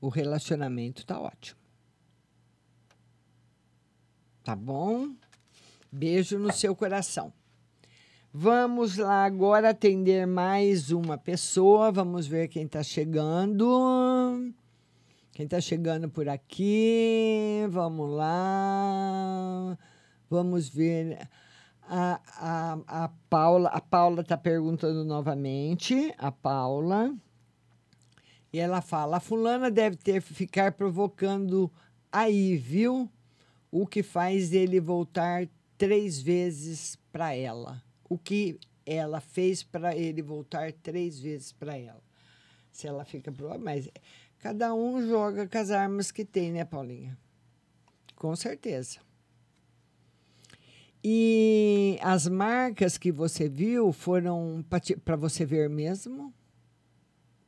[0.00, 1.60] O relacionamento está ótimo.
[4.42, 5.14] Tá bom?
[5.90, 7.32] Beijo no seu coração.
[8.34, 11.92] Vamos lá agora atender mais uma pessoa.
[11.92, 14.52] Vamos ver quem está chegando.
[15.32, 17.66] Quem está chegando por aqui?
[17.70, 19.78] Vamos lá.
[20.30, 21.28] Vamos ver.
[21.94, 26.14] A, a, a Paula a Paula está perguntando novamente.
[26.16, 27.14] A Paula.
[28.50, 31.70] E ela fala: a fulana deve ter ficar provocando
[32.10, 33.10] aí, viu?
[33.70, 37.82] O que faz ele voltar três vezes para ela
[38.12, 42.02] o que ela fez para ele voltar três vezes para ela.
[42.70, 43.88] Se ela fica pro mas
[44.38, 47.16] cada um joga com as armas que tem, né, Paulinha?
[48.14, 49.00] Com certeza.
[51.04, 54.64] E as marcas que você viu foram
[55.04, 56.32] para você ver mesmo?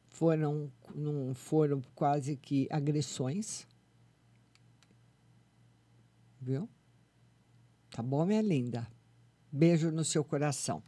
[0.08, 3.66] Foram não foram quase que agressões?
[6.40, 6.68] Viu?
[7.90, 8.88] Tá bom, minha linda?
[9.50, 10.82] Beijo no seu coração.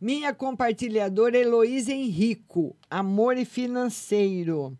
[0.00, 4.76] Minha compartilhadora Heloísa Henrico, amor e financeiro.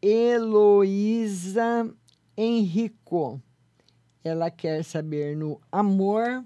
[0.00, 1.92] Heloísa
[2.36, 3.42] Henrico.
[4.26, 6.44] Ela quer saber no amor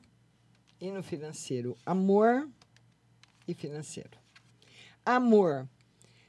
[0.78, 1.78] e no financeiro.
[1.86, 2.46] Amor
[3.48, 4.18] e financeiro.
[5.02, 5.66] Amor.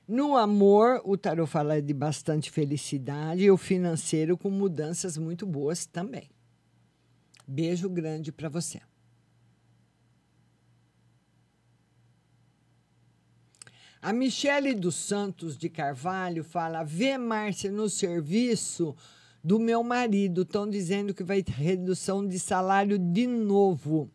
[0.08, 5.86] No amor, o tarot fala de bastante felicidade e o financeiro com mudanças muito boas
[5.86, 6.30] também.
[7.46, 8.80] Beijo grande para você.
[14.02, 18.96] A Michele dos Santos de Carvalho fala: vê Márcia no serviço
[19.44, 20.44] do meu marido.
[20.44, 24.10] Estão dizendo que vai ter redução de salário de novo.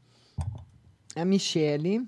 [1.15, 2.07] A Michele,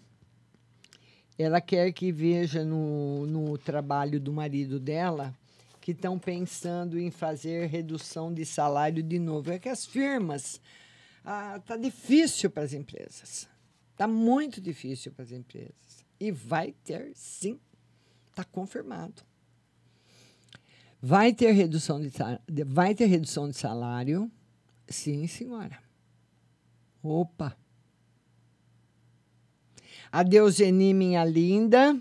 [1.39, 5.35] ela quer que veja no, no trabalho do marido dela
[5.81, 9.51] que estão pensando em fazer redução de salário de novo.
[9.51, 10.61] É que as firmas.
[11.25, 13.49] Ah, tá difícil para as empresas.
[13.97, 16.05] Tá muito difícil para as empresas.
[16.21, 17.59] E vai ter sim
[18.39, 19.23] Está confirmado.
[21.01, 22.11] Vai ter redução de
[22.67, 24.31] vai ter redução de salário?
[24.89, 25.79] Sim, senhora.
[27.03, 27.57] Opa.
[30.11, 31.97] A Deuseni, minha linda,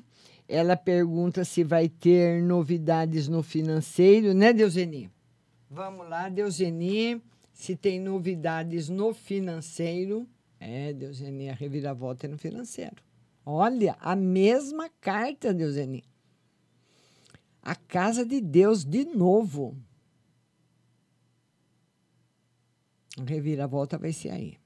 [0.48, 5.12] ela pergunta se vai ter novidades no financeiro, né, Deuseni?
[5.70, 7.22] Vamos lá, Deuseni,
[7.54, 10.28] se tem novidades no financeiro.
[10.60, 12.95] É, Deuseni, a reviravolta é no financeiro.
[13.45, 16.04] Olha, a mesma carta, Deuseni
[17.68, 19.78] a casa de Deus de novo.
[23.20, 24.57] A reviravolta vai ser aí.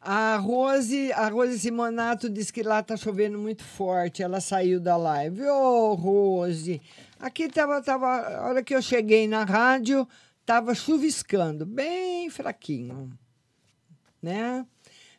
[0.00, 4.20] A Rose, a Rose Simonato diz que lá tá chovendo muito forte.
[4.20, 5.42] Ela saiu da live.
[5.42, 6.82] Ô, oh, Rose,
[7.20, 10.08] aqui tava, tava, a hora que eu cheguei na rádio,
[10.44, 13.16] tava chuviscando, bem fraquinho,
[14.20, 14.66] né?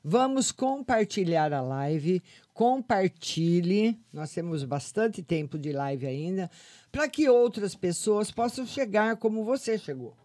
[0.04, 2.22] Vamos compartilhar a live
[2.54, 4.00] compartilhe.
[4.12, 6.50] Nós temos bastante tempo de live ainda,
[6.92, 10.16] para que outras pessoas possam chegar como você chegou.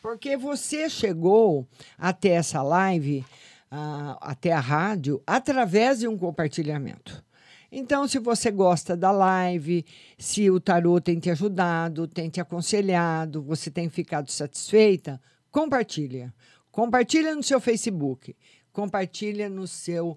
[0.00, 1.66] Porque você chegou
[1.98, 3.24] até essa live,
[3.70, 7.22] ah, até a rádio, através de um compartilhamento.
[7.70, 9.84] Então, se você gosta da live,
[10.16, 16.32] se o tarô tem te ajudado, tem te aconselhado, você tem ficado satisfeita, compartilha.
[16.72, 18.34] Compartilha no seu Facebook,
[18.72, 20.16] compartilha no seu,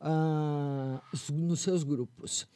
[0.00, 2.48] ah, nos seus grupos.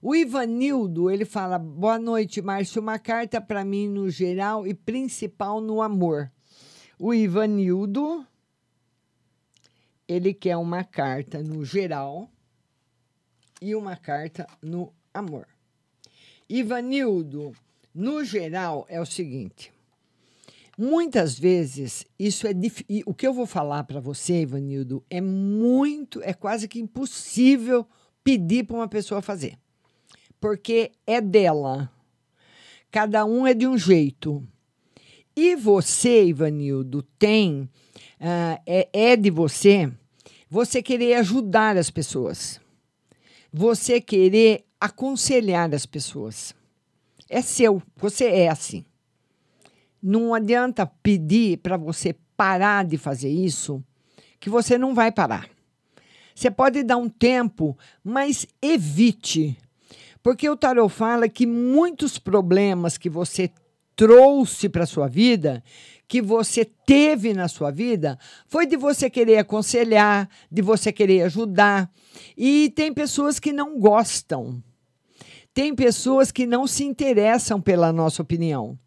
[0.00, 2.80] O Ivanildo, ele fala: Boa noite, Márcio.
[2.80, 6.30] Uma carta para mim no geral e principal no amor.
[6.98, 8.26] O Ivanildo,
[10.08, 12.30] ele quer uma carta no geral
[13.60, 15.46] e uma carta no amor.
[16.48, 17.52] Ivanildo,
[17.94, 19.72] no geral, é o seguinte.
[20.76, 25.20] Muitas vezes isso é dif- e o que eu vou falar para você, Ivanildo, é
[25.20, 27.86] muito, é quase que impossível
[28.22, 29.58] pedir para uma pessoa fazer,
[30.38, 31.90] porque é dela.
[32.90, 34.46] Cada um é de um jeito.
[35.34, 37.68] E você, Ivanildo, tem
[38.20, 39.90] ah, é, é de você
[40.48, 42.60] você querer ajudar as pessoas,
[43.52, 46.54] você querer aconselhar as pessoas.
[47.28, 48.84] É seu, você é assim.
[50.08, 53.82] Não adianta pedir para você parar de fazer isso,
[54.38, 55.48] que você não vai parar.
[56.32, 59.58] Você pode dar um tempo, mas evite.
[60.22, 63.50] Porque o tarot fala que muitos problemas que você
[63.96, 65.60] trouxe para sua vida,
[66.06, 71.90] que você teve na sua vida, foi de você querer aconselhar, de você querer ajudar.
[72.36, 74.62] E tem pessoas que não gostam.
[75.52, 78.78] Tem pessoas que não se interessam pela nossa opinião.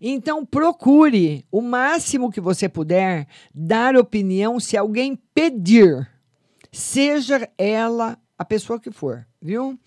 [0.00, 6.08] Então, procure o máximo que você puder dar opinião se alguém pedir,
[6.72, 9.78] seja ela a pessoa que for, viu?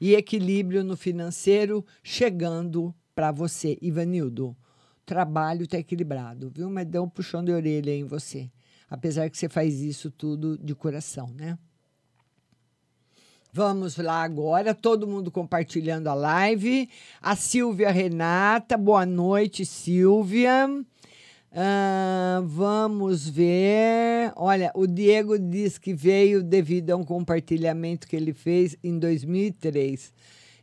[0.00, 4.56] E equilíbrio no financeiro chegando para você, Ivanildo.
[5.04, 6.70] Trabalho está equilibrado, viu?
[6.70, 8.50] Mas dá um puxão de orelha em você.
[8.88, 11.58] Apesar que você faz isso tudo de coração, né?
[13.52, 16.88] Vamos lá agora, todo mundo compartilhando a live.
[17.20, 20.68] A Silvia Renata, boa noite, Silvia.
[21.50, 24.32] Ah, vamos ver.
[24.36, 30.12] Olha, o Diego diz que veio devido a um compartilhamento que ele fez em 2003.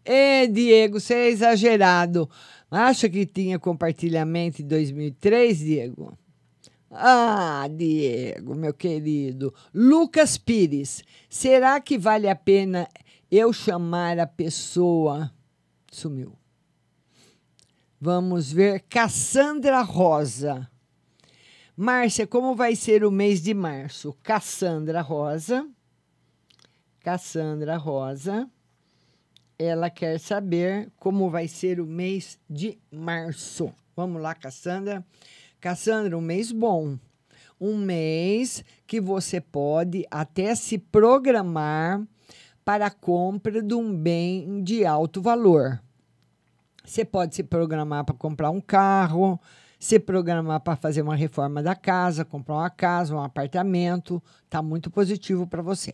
[0.05, 2.29] Ê, Diego, você é exagerado.
[2.69, 6.15] Acha que tinha compartilhamento em 2003, Diego?
[6.97, 9.53] Ah, Diego, meu querido.
[9.73, 12.87] Lucas Pires, será que vale a pena
[13.29, 15.29] eu chamar a pessoa?
[15.91, 16.37] Sumiu.
[17.99, 18.85] Vamos ver.
[18.87, 20.69] Cassandra Rosa.
[21.75, 24.15] Márcia, como vai ser o mês de março?
[24.23, 25.67] Cassandra Rosa.
[27.01, 28.49] Cassandra Rosa.
[29.59, 33.73] Ela quer saber como vai ser o mês de março.
[33.95, 34.95] Vamos lá, Cassandra.
[34.95, 35.05] Cassandra,
[36.15, 36.97] um mês bom.
[37.59, 42.05] Um mês que você pode até se programar
[42.63, 45.81] para a compra de um bem de alto valor.
[46.83, 49.39] Você pode se programar para comprar um carro,
[49.79, 54.21] se programar para fazer uma reforma da casa, comprar uma casa, um apartamento.
[54.43, 55.93] Está muito positivo para você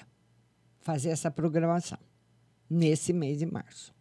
[0.82, 1.98] fazer essa programação
[2.70, 3.94] nesse mês de março.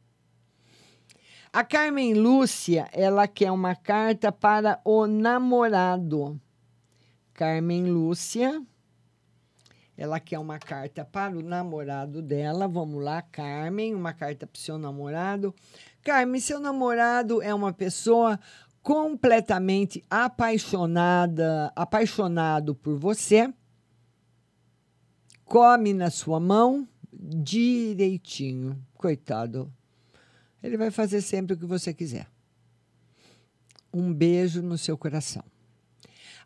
[1.53, 6.41] A Carmen Lúcia, ela quer uma carta para o namorado.
[7.35, 8.65] Carmen Lúcia,
[9.97, 12.69] ela quer uma carta para o namorado dela.
[12.69, 15.53] Vamos lá, Carmen, uma carta para o seu namorado.
[16.05, 18.39] Carmen, seu namorado é uma pessoa
[18.81, 23.53] completamente apaixonada, apaixonado por você.
[25.45, 28.81] Come na sua mão direitinho.
[28.95, 29.80] Coitado.
[30.63, 32.27] Ele vai fazer sempre o que você quiser.
[33.93, 35.45] Um beijo no seu coração.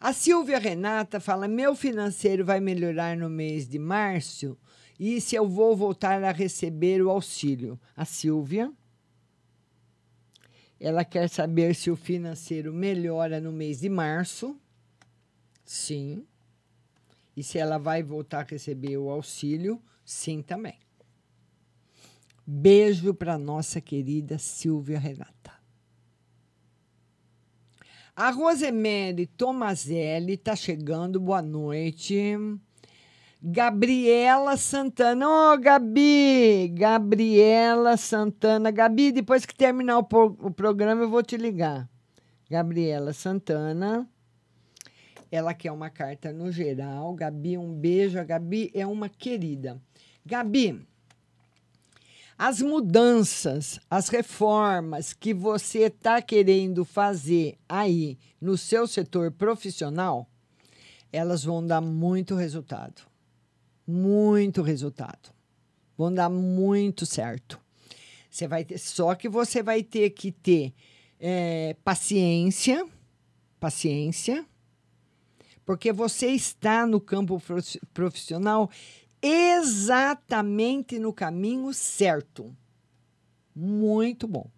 [0.01, 4.57] A Silvia Renata fala: meu financeiro vai melhorar no mês de março
[4.99, 7.81] e se eu vou voltar a receber o auxílio.
[7.97, 8.73] A Silvia.
[10.79, 14.59] Ela quer saber se o financeiro melhora no mês de março.
[15.65, 16.27] Sim.
[17.37, 19.83] E se ela vai voltar a receber o auxílio?
[20.05, 20.84] Sim, também.
[22.47, 25.53] Beijo para nossa querida Silvia Renata.
[28.15, 32.37] A Rosemary Tomazelli está chegando, boa noite.
[33.43, 35.27] Gabriela Santana.
[35.27, 36.69] Ô, oh, Gabi!
[36.69, 38.71] Gabriela Santana.
[38.71, 41.89] Gabi, depois que terminar o, o programa, eu vou te ligar.
[42.51, 44.09] Gabriela Santana.
[45.31, 47.15] Ela quer uma carta no geral.
[47.15, 48.19] Gabi, um beijo.
[48.19, 49.81] A Gabi é uma querida.
[50.25, 50.87] Gabi,
[52.37, 60.29] As mudanças, as reformas que você está querendo fazer aí no seu setor profissional,
[61.13, 63.03] elas vão dar muito resultado.
[63.87, 65.33] Muito resultado.
[65.97, 67.61] Vão dar muito certo.
[68.29, 70.75] Você vai ter, só que você vai ter que ter
[71.21, 72.85] é, paciência,
[73.61, 74.45] paciência,
[75.65, 78.69] porque você está no campo profi- profissional
[79.27, 82.55] exatamente no caminho certo.
[83.55, 84.51] Muito bom.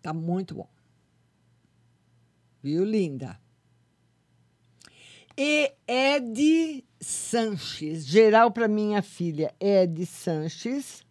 [0.00, 0.68] Tá muito bom.
[2.62, 3.38] Viu, linda?
[5.36, 11.04] E Ed Sanches, geral para minha filha, Ed Sanches.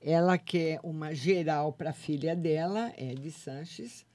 [0.00, 4.05] Ela quer uma geral para a filha dela, Ed Sanches.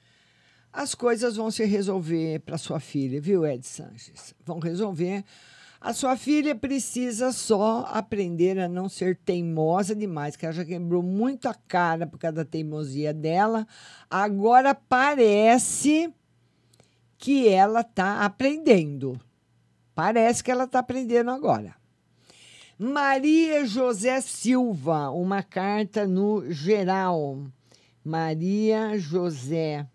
[0.74, 4.34] As coisas vão se resolver para sua filha, viu, Ed Sanches?
[4.46, 5.24] Vão resolver.
[5.82, 11.02] A sua filha precisa só aprender a não ser teimosa demais, que ela já quebrou
[11.02, 13.68] muito a cara por causa da teimosia dela.
[14.10, 16.14] Agora parece
[17.18, 19.20] que ela está aprendendo.
[19.94, 21.76] Parece que ela está aprendendo agora.
[22.78, 27.40] Maria José Silva, uma carta no geral.
[28.04, 29.86] Maria José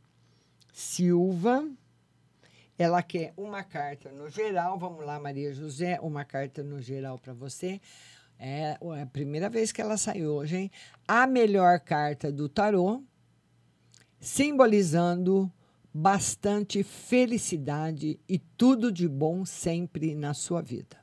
[0.77, 1.67] Silva.
[2.77, 4.79] Ela quer uma carta no geral.
[4.79, 7.81] Vamos lá, Maria José, uma carta no geral para você.
[8.39, 10.71] É a primeira vez que ela saiu hoje, hein?
[11.09, 13.03] A melhor carta do tarô,
[14.21, 15.51] simbolizando
[15.95, 20.99] bastante felicidade e tudo de bom sempre na sua vida.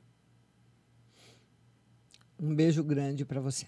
[2.39, 3.65] Um beijo grande para você.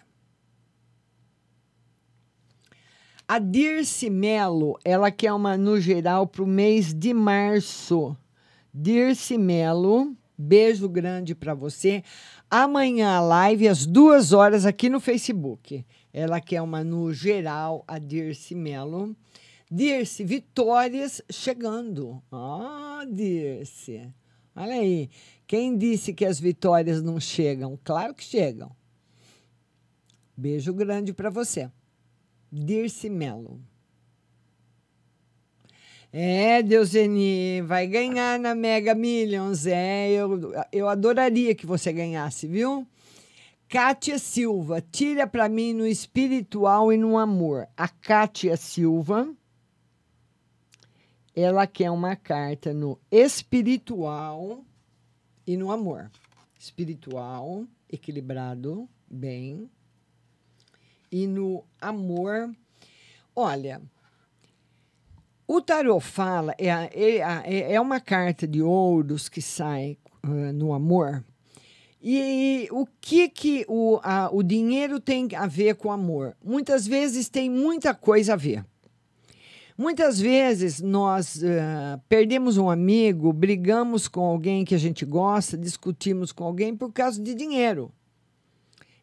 [3.28, 8.16] A Dirce Melo, ela quer uma no geral para o mês de março.
[8.72, 12.04] Dirce Melo, beijo grande para você.
[12.52, 15.84] Amanhã a live às duas horas aqui no Facebook.
[16.14, 19.16] Ela quer uma no geral, a Dirce Melo.
[19.72, 22.22] Dirce, vitórias chegando.
[22.32, 24.08] Ah, Dirce.
[24.56, 25.10] Olha aí.
[25.48, 27.80] Quem disse que as vitórias não chegam?
[27.84, 28.70] Claro que chegam.
[30.38, 31.72] Beijo grande para você.
[32.52, 33.60] Dirce Melo.
[36.18, 39.66] É, Deuseni, vai ganhar na Mega Millions.
[39.66, 42.88] É, eu, eu adoraria que você ganhasse, viu?
[43.68, 47.68] Kátia Silva, tira para mim no espiritual e no amor.
[47.76, 49.28] A Kátia Silva,
[51.36, 54.64] ela quer uma carta no espiritual
[55.46, 56.10] e no amor.
[56.58, 59.70] Espiritual, equilibrado, bem.
[61.18, 62.54] E no amor,
[63.34, 63.82] olha,
[65.48, 70.74] o tarot fala, é, é, é é uma carta de ouros que sai ah, no
[70.74, 71.24] amor.
[72.04, 76.36] E o que, que o, a- o dinheiro tem a ver com o amor?
[76.44, 78.66] Muitas vezes tem muita coisa a ver.
[79.78, 86.34] Muitas vezes nós ah, perdemos um amigo, brigamos com alguém que a gente gosta, discutimos
[86.34, 87.90] com alguém por causa de dinheiro.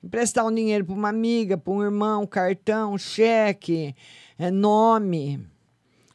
[0.02, 3.94] Emprestar um dinheiro para uma amiga, para um irmão, cartão, cheque,
[4.36, 5.46] eh, nome.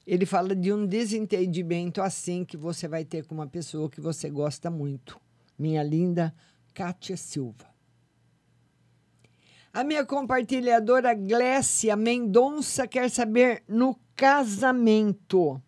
[0.06, 4.30] Ele fala de um desentendimento assim que você vai ter com uma pessoa que você
[4.30, 5.20] gosta muito.
[5.58, 6.34] Minha linda
[6.74, 7.66] Kátia Silva.
[9.74, 15.62] A minha compartilhadora Glécia Mendonça quer saber no casamento.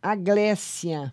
[0.00, 1.12] A Glécia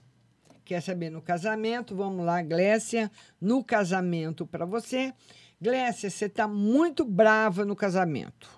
[0.64, 1.96] quer saber no casamento.
[1.96, 3.12] Vamos lá, Glécia,
[3.42, 5.14] no casamento para você.
[5.60, 8.50] Glécia, você está muito brava no casamento.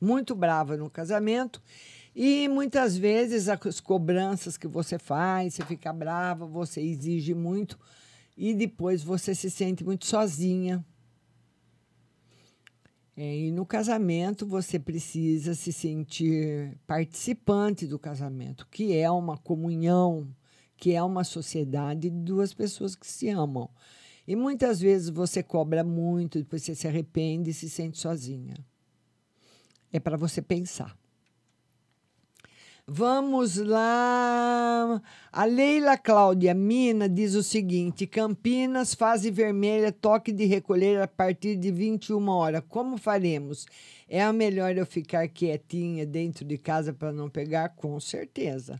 [0.00, 1.62] Muito brava no casamento.
[2.14, 7.78] E muitas vezes as cobranças que você faz, você fica brava, você exige muito
[8.36, 10.84] e depois você se sente muito sozinha.
[13.16, 20.28] É, e no casamento você precisa se sentir participante do casamento, que é uma comunhão,
[20.76, 23.70] que é uma sociedade de duas pessoas que se amam.
[24.26, 28.54] E muitas vezes você cobra muito, depois você se arrepende e se sente sozinha.
[29.92, 30.96] É para você pensar.
[32.86, 35.00] Vamos lá.
[35.32, 41.56] A Leila Cláudia Mina diz o seguinte: Campinas, fase vermelha, toque de recolher a partir
[41.56, 42.62] de 21 horas.
[42.68, 43.66] Como faremos?
[44.06, 47.70] É melhor eu ficar quietinha dentro de casa para não pegar?
[47.70, 48.78] Com certeza.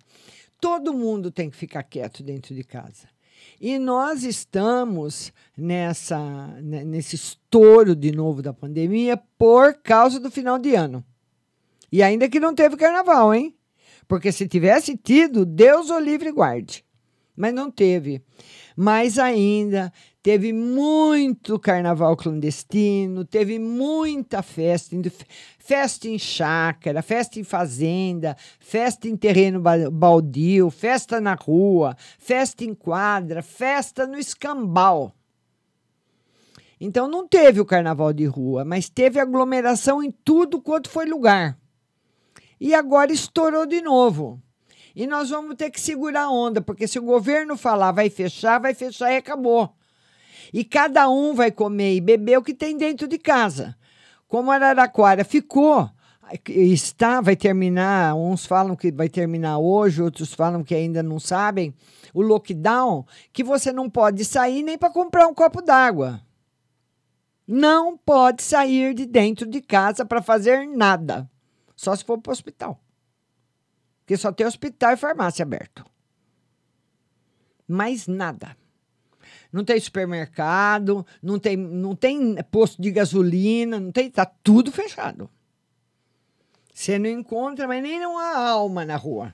[0.61, 3.14] Todo mundo tem que ficar quieto dentro de casa.
[3.61, 6.19] E nós estamos nessa
[6.63, 11.05] né, nesse estouro de novo da pandemia por causa do final de ano.
[11.91, 13.55] E ainda que não teve carnaval, hein?
[14.09, 16.85] Porque se tivesse tido, Deus o livre guarde.
[17.37, 18.23] Mas não teve.
[18.77, 19.93] Mas ainda
[20.25, 24.97] teve muito carnaval clandestino, teve muita festa,
[25.59, 32.65] festa em chácara, festa em fazenda, festa em terreno ba- baldio, festa na rua, festa
[32.65, 35.15] em quadra, festa no escambau.
[36.81, 41.59] Então não teve o carnaval de rua, mas teve aglomeração em tudo quanto foi lugar.
[42.59, 44.41] E agora estourou de novo.
[44.97, 48.59] E nós vamos ter que segurar a onda, porque se o governo falar vai fechar,
[48.59, 49.77] vai fechar e acabou.
[50.53, 53.77] E cada um vai comer e beber o que tem dentro de casa.
[54.29, 55.89] Como Araraquara ficou,
[56.49, 61.75] está, vai terminar, uns falam que vai terminar hoje, outros falam que ainda não sabem,
[62.13, 66.21] o lockdown, que você não pode sair nem para comprar um copo d'água.
[67.47, 71.29] Não pode sair de dentro de casa para fazer nada.
[71.77, 72.81] Só se for para o hospital.
[74.01, 75.85] Porque só tem hospital e farmácia aberto.
[77.69, 78.57] Mais nada.
[79.55, 85.31] Não tem supermercado, não tem, não tem posto de gasolina, não tem, tá tudo fechado.
[86.75, 89.33] Você não encontra, mas nem uma alma na rua.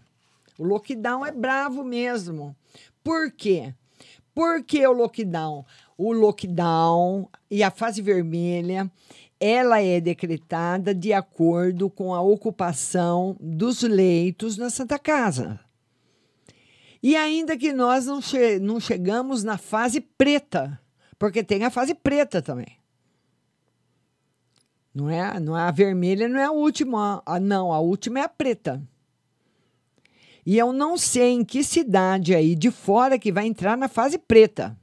[0.59, 2.55] O lockdown é bravo mesmo.
[3.03, 3.75] Por quê?
[4.35, 5.65] Por que o lockdown?
[5.97, 8.93] O lockdown e a fase vermelha,
[9.41, 15.59] ela é decretada de acordo com a ocupação dos leitos na Santa Casa.
[17.03, 20.81] E ainda que nós não, che não chegamos na fase preta,
[21.19, 22.79] porque tem a fase preta também.
[24.95, 28.23] Não é, não é a vermelha, não é a última, a, não, a última é
[28.25, 28.83] a preta.
[30.45, 34.19] E eu não sei em que cidade aí de fora que vai entrar na fase
[34.19, 34.77] preta.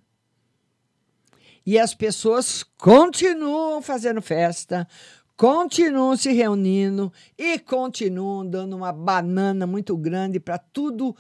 [1.65, 4.88] E as pessoas continuam fazendo festa,
[5.36, 11.13] continuam se reunindo e continuam dando uma banana muito grande para tudo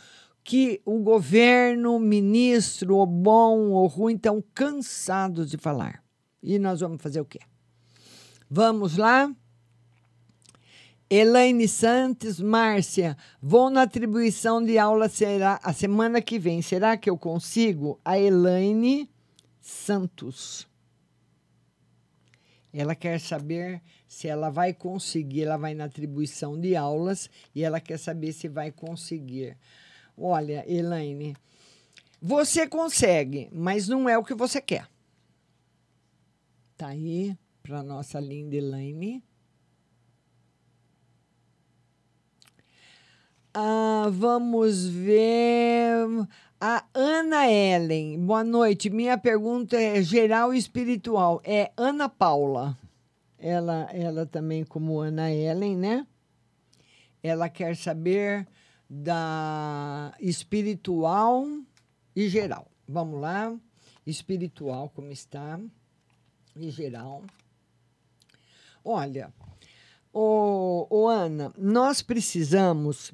[0.47, 6.01] que o governo, ministro, o bom ou ruim, estão cansados de falar.
[6.41, 7.39] E nós vamos fazer o quê?
[8.49, 9.29] Vamos lá?
[11.09, 16.61] Elaine Santos, Márcia, vou na atribuição de aula será a semana que vem.
[16.61, 17.99] Será que eu consigo?
[18.05, 19.09] A Elaine
[19.59, 20.65] Santos.
[22.73, 27.81] Ela quer saber se ela vai conseguir, ela vai na atribuição de aulas e ela
[27.81, 29.57] quer saber se vai conseguir.
[30.17, 31.35] Olha, Elaine,
[32.19, 34.87] você consegue, mas não é o que você quer.
[36.75, 39.23] Tá aí para nossa linda Elaine.
[43.53, 46.27] Ah, vamos ver.
[46.59, 48.19] A Ana Ellen.
[48.19, 48.89] Boa noite.
[48.89, 51.41] Minha pergunta é geral e espiritual.
[51.43, 52.77] É Ana Paula.
[53.37, 56.07] Ela, ela também, como Ana Ellen, né?
[57.21, 58.47] Ela quer saber
[58.89, 61.45] da espiritual
[62.15, 62.71] e geral.
[62.87, 63.55] Vamos lá.
[64.05, 65.59] Espiritual, como está?
[66.55, 67.23] E geral.
[68.83, 69.33] Olha,
[70.13, 73.13] ô, Ana, nós precisamos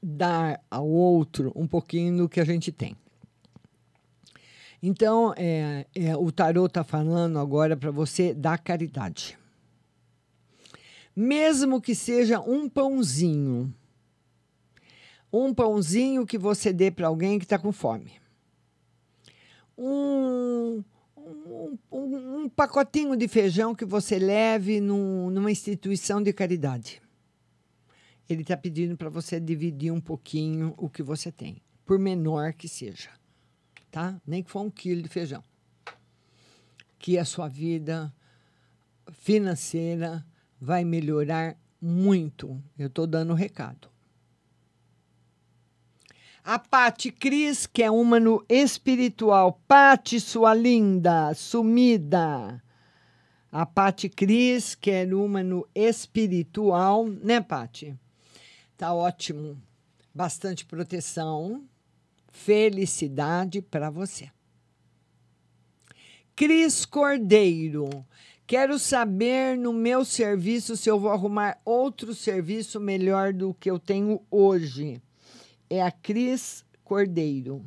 [0.00, 2.96] dar ao outro um pouquinho do que a gente tem.
[4.82, 9.36] Então, é, é, o tarô está falando agora para você dar caridade.
[11.14, 13.74] Mesmo que seja um pãozinho.
[15.32, 18.20] Um pãozinho que você dê para alguém que está com fome.
[19.78, 20.82] Um,
[21.16, 27.00] um, um, pacotinho de feijão que você leve num, numa instituição de caridade.
[28.28, 32.68] Ele está pedindo para você dividir um pouquinho o que você tem, por menor que
[32.68, 33.10] seja,
[33.90, 34.20] tá?
[34.26, 35.42] Nem que for um quilo de feijão.
[36.98, 38.12] Que a sua vida
[39.12, 40.24] financeira
[40.60, 42.62] vai melhorar muito.
[42.78, 43.88] Eu estou dando o recado.
[46.42, 49.60] A Pati Cris, que é uma no espiritual.
[49.68, 52.62] Pati, sua linda, sumida.
[53.52, 57.94] A Pati Cris, que é uma no espiritual, né, Pati?
[58.76, 59.60] Tá ótimo.
[60.14, 61.62] Bastante proteção,
[62.32, 64.30] felicidade para você.
[66.34, 67.90] Cris Cordeiro.
[68.46, 73.78] Quero saber no meu serviço se eu vou arrumar outro serviço melhor do que eu
[73.78, 75.00] tenho hoje.
[75.70, 77.64] É a Cris Cordeiro.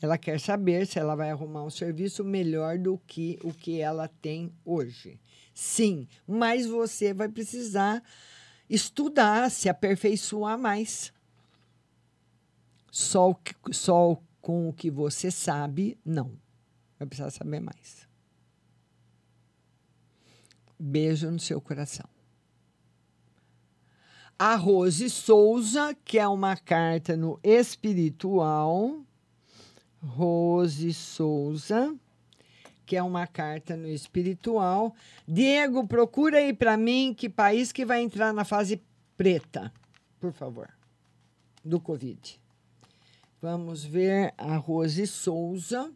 [0.00, 4.08] Ela quer saber se ela vai arrumar um serviço melhor do que o que ela
[4.08, 5.20] tem hoje.
[5.54, 8.02] Sim, mas você vai precisar
[8.68, 11.12] estudar, se aperfeiçoar mais.
[12.90, 13.38] Só, o
[13.72, 16.38] só com o que você sabe, não.
[16.98, 18.06] Vai precisar saber mais.
[20.78, 22.08] Beijo no seu coração.
[24.40, 29.02] A Rose Souza, que é uma carta no espiritual.
[30.00, 31.92] Rose Souza,
[32.86, 34.94] que é uma carta no espiritual.
[35.26, 38.80] Diego, procura aí para mim que país que vai entrar na fase
[39.16, 39.72] preta,
[40.20, 40.68] por favor,
[41.64, 42.40] do Covid.
[43.42, 45.92] Vamos ver a Rose Souza.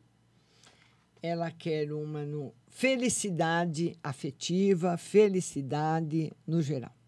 [1.23, 7.02] Ela quer uma no felicidade afetiva, felicidade no geral.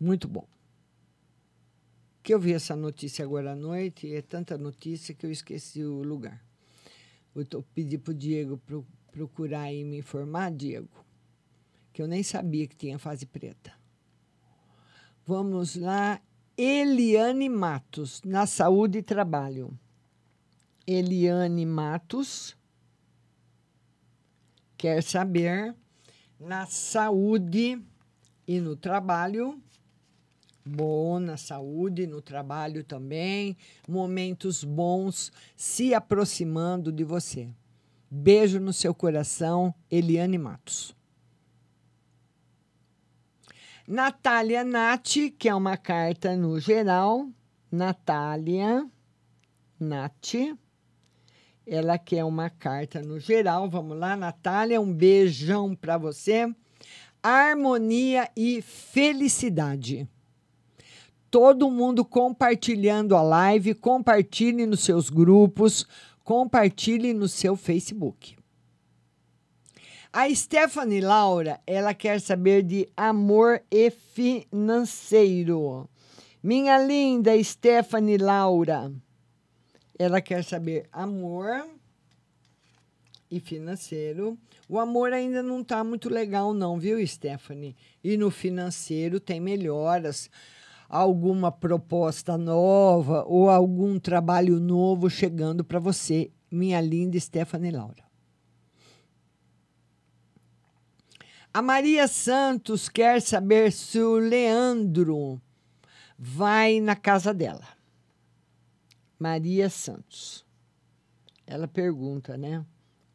[0.00, 0.48] Muito bom.
[2.22, 5.84] Que eu vi essa notícia agora à noite e é tanta notícia que eu esqueci
[5.84, 6.42] o lugar.
[7.34, 11.04] Eu pedi para o Diego pro, procurar e me informar, Diego,
[11.92, 13.72] que eu nem sabia que tinha fase preta.
[15.26, 16.20] Vamos lá,
[16.56, 19.78] Eliane Matos, na saúde e trabalho.
[20.86, 22.56] Eliane Matos
[24.76, 25.74] quer saber
[26.38, 27.80] na saúde
[28.48, 29.62] e no trabalho.
[30.64, 33.56] Bom, na saúde, no trabalho também.
[33.88, 37.48] Momentos bons se aproximando de você.
[38.10, 40.94] Beijo no seu coração, Eliane Matos.
[43.86, 47.28] Natália Nati, que é uma carta no geral.
[47.72, 48.86] Natália
[49.78, 50.56] Nati.
[51.66, 53.68] Ela quer uma carta no geral.
[53.68, 56.52] Vamos lá, Natália, um beijão para você.
[57.22, 60.08] Harmonia e felicidade.
[61.30, 65.86] Todo mundo compartilhando a live, compartilhe nos seus grupos,
[66.24, 68.36] compartilhe no seu Facebook.
[70.12, 75.88] A Stephanie Laura, ela quer saber de amor e financeiro.
[76.42, 78.90] Minha linda Stephanie Laura,
[79.96, 81.64] ela quer saber amor
[83.30, 84.36] e financeiro.
[84.68, 87.76] O amor ainda não está muito legal, não, viu, Stephanie?
[88.02, 90.28] E no financeiro tem melhoras.
[90.92, 98.02] Alguma proposta nova ou algum trabalho novo chegando para você, minha linda Stephanie Laura.
[101.54, 105.40] A Maria Santos quer saber se o Leandro
[106.18, 107.68] vai na casa dela.
[109.16, 110.44] Maria Santos.
[111.46, 112.66] Ela pergunta, né?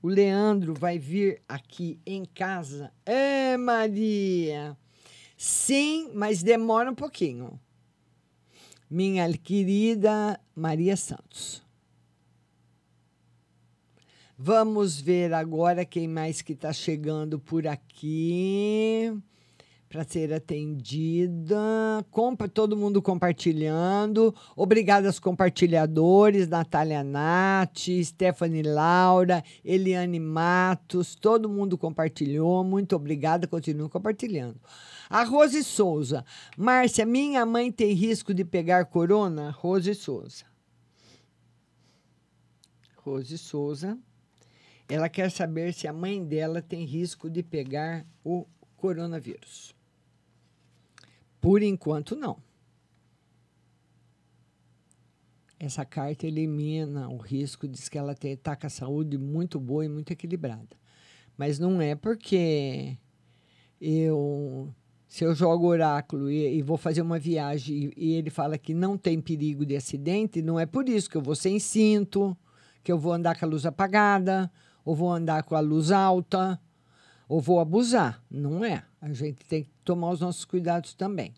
[0.01, 2.93] O Leandro vai vir aqui em casa?
[3.05, 4.78] É, Maria.
[5.36, 7.59] Sim, mas demora um pouquinho.
[8.96, 11.62] Minha querida Maria Santos.
[14.38, 19.12] Vamos ver agora quem mais que está chegando por aqui
[19.89, 21.58] para ser atendida.
[22.10, 24.34] Compa, todo mundo compartilhando.
[24.56, 32.64] Obrigada aos compartilhadores, Natália Nati, Stephanie Laura, Eliane Matos, todo mundo compartilhou.
[32.64, 34.58] Muito obrigada, continuem compartilhando.
[35.10, 36.26] A Rose Souza.
[36.58, 39.51] Márcia, minha mãe tem risco de pegar corona?
[39.51, 40.45] Rose Souza.
[42.97, 43.97] Rose Souza.
[44.88, 48.45] Ela quer saber se a mãe dela tem risco de pegar o
[48.76, 49.76] coronavírus.
[51.41, 52.38] Por enquanto, não.
[55.60, 59.89] Essa carta elimina o risco, diz que ela está com a saúde muito boa e
[59.89, 60.76] muito equilibrada.
[61.38, 62.97] Mas não é porque
[63.80, 64.74] eu,
[65.08, 68.74] se eu jogo oráculo e, e vou fazer uma viagem e, e ele fala que
[68.74, 72.36] não tem perigo de acidente, não é por isso que eu vou sem cinto,
[72.84, 74.51] que eu vou andar com a luz apagada,
[74.84, 76.60] ou vou andar com a luz alta,
[77.28, 78.24] ou vou abusar.
[78.30, 78.84] Não é.
[79.01, 81.34] A gente tem que tomar os nossos cuidados também.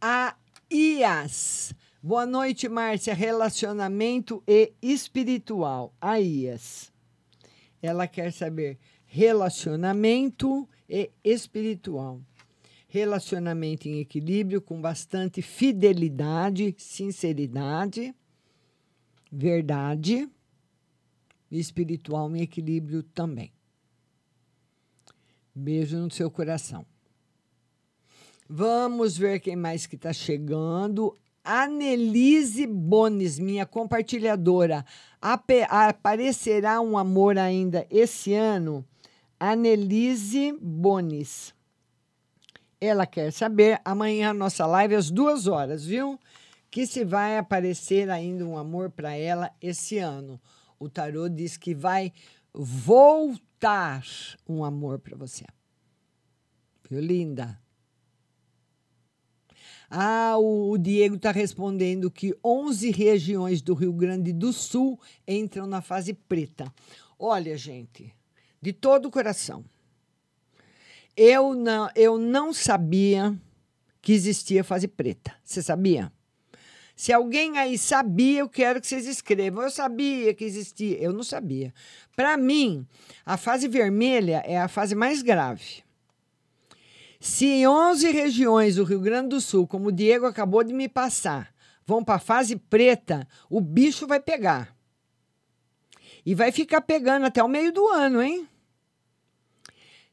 [0.00, 0.36] A
[0.70, 1.74] IAS.
[2.02, 3.14] Boa noite, Márcia.
[3.14, 5.94] Relacionamento e espiritual.
[6.00, 6.92] A IAS.
[7.82, 10.79] Ela quer saber relacionamento e
[11.22, 12.20] espiritual.
[12.88, 18.12] Relacionamento em equilíbrio com bastante fidelidade, sinceridade,
[19.30, 20.28] verdade
[21.50, 23.52] e espiritual em equilíbrio também.
[25.54, 26.84] Beijo no seu coração.
[28.48, 31.16] Vamos ver quem mais que está chegando.
[31.44, 34.84] Anelise Bones, minha compartilhadora.
[35.20, 38.84] Ape aparecerá um amor ainda esse ano?
[39.42, 41.54] Anelise Bones.
[42.78, 43.80] Ela quer saber.
[43.82, 46.20] Amanhã a nossa live às duas horas, viu?
[46.70, 50.38] Que se vai aparecer ainda um amor para ela esse ano.
[50.78, 52.12] O tarô diz que vai
[52.52, 54.04] voltar
[54.46, 55.46] um amor para você.
[56.90, 57.58] Viu, linda?
[59.88, 65.66] Ah, o, o Diego está respondendo que 11 regiões do Rio Grande do Sul entram
[65.66, 66.72] na fase preta.
[67.18, 68.14] Olha, gente,
[68.60, 69.64] de todo o coração,
[71.16, 73.36] eu não, eu não sabia
[74.00, 75.34] que existia fase preta.
[75.44, 76.12] Você sabia?
[77.00, 79.62] Se alguém aí sabia, eu quero que vocês escrevam.
[79.62, 80.98] Eu sabia que existia.
[80.98, 81.72] Eu não sabia.
[82.14, 82.86] Para mim,
[83.24, 85.82] a fase vermelha é a fase mais grave.
[87.18, 90.88] Se em 11 regiões do Rio Grande do Sul, como o Diego acabou de me
[90.88, 91.54] passar,
[91.86, 94.74] vão para a fase preta, o bicho vai pegar.
[96.24, 98.46] E vai ficar pegando até o meio do ano, hein?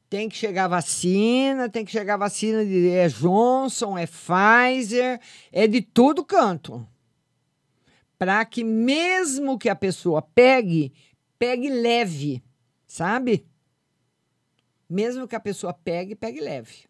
[0.10, 5.20] Tem que chegar vacina, tem que chegar vacina de é Johnson, é Pfizer,
[5.52, 6.88] é de todo canto.
[8.18, 10.94] Para que mesmo que a pessoa pegue,
[11.38, 12.42] pegue leve,
[12.88, 13.46] sabe?
[14.90, 16.86] Mesmo que a pessoa pegue, pegue leve.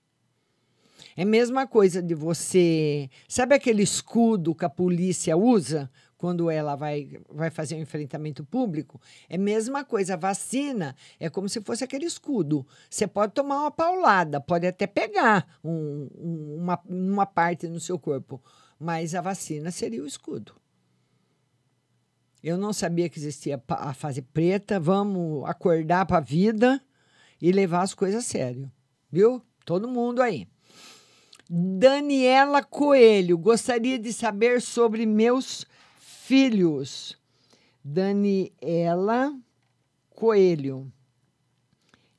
[1.15, 3.09] É a mesma coisa de você.
[3.27, 8.99] Sabe aquele escudo que a polícia usa quando ela vai, vai fazer um enfrentamento público?
[9.29, 10.15] É a mesma coisa.
[10.15, 12.65] A vacina é como se fosse aquele escudo.
[12.89, 17.99] Você pode tomar uma paulada, pode até pegar um, um, uma, uma parte no seu
[17.99, 18.41] corpo,
[18.79, 20.53] mas a vacina seria o escudo.
[22.43, 24.79] Eu não sabia que existia a fase preta.
[24.79, 26.81] Vamos acordar para a vida
[27.41, 28.71] e levar as coisas a sério.
[29.11, 29.41] Viu?
[29.65, 30.47] Todo mundo aí.
[31.49, 35.65] Daniela Coelho, gostaria de saber sobre meus
[36.27, 37.17] filhos.
[37.81, 39.33] Daniela
[40.09, 40.91] Coelho.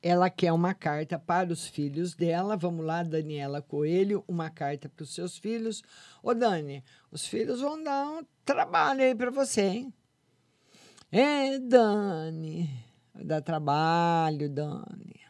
[0.02, 2.56] Ela quer uma carta para os filhos dela.
[2.56, 5.82] Vamos lá, Daniela Coelho, uma carta para os seus filhos.
[6.22, 9.94] Ô, Dani, os filhos vão dar um trabalho aí para você, hein?
[11.12, 12.70] É, Dani.
[13.14, 15.20] Dar trabalho, Dani.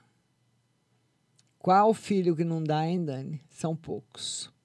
[1.58, 3.42] Qual filho que não dá, hein, Dani?
[3.50, 4.56] São poucos.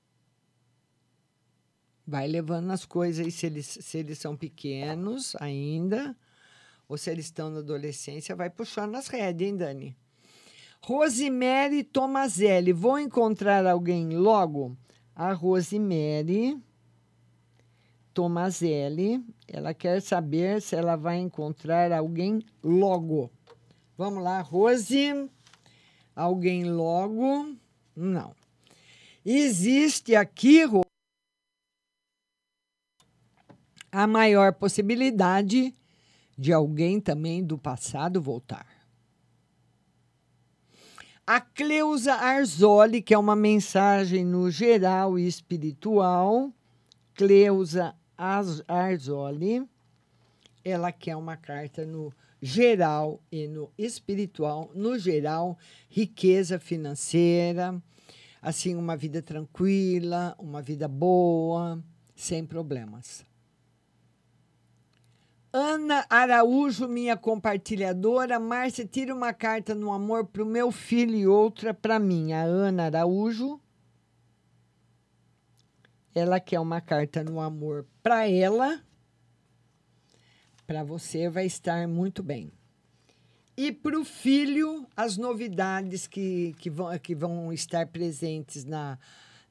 [2.06, 6.16] Vai levando as coisas se eles, se eles são pequenos ainda,
[6.88, 9.98] ou se eles estão na adolescência, vai puxando as rédeas, hein, Dani?
[10.82, 14.78] Rosemary Tomazelli, vou encontrar alguém logo?
[15.16, 16.62] A Rosemary
[18.14, 23.32] Tomazelli, ela quer saber se ela vai encontrar alguém logo.
[23.98, 25.30] Vamos lá, Rose.
[26.16, 27.56] Alguém logo?
[27.96, 28.36] Não.
[29.26, 30.84] Existe aqui Rô,
[33.94, 35.72] a maior possibilidade
[36.36, 38.66] de alguém também do passado voltar.
[41.28, 46.52] A Cleusa Arzoli, que é uma mensagem no geral e espiritual.
[47.14, 47.96] Cleusa
[48.68, 49.64] Arzoli,
[50.66, 55.56] ela quer uma carta no geral e no espiritual, no geral,
[55.88, 57.80] riqueza financeira,
[58.42, 61.82] assim, uma vida tranquila, uma vida boa,
[62.16, 63.24] sem problemas.
[65.56, 68.40] Ana Araújo, minha compartilhadora.
[68.40, 72.34] Márcia, tira uma carta no amor para o meu filho e outra para mim.
[72.34, 73.62] A Ana Araújo.
[76.16, 78.84] Ela quer uma carta no amor para ela
[80.66, 82.52] para você vai estar muito bem.
[83.56, 88.98] E para o filho, as novidades que, que, vão, que vão estar presentes na,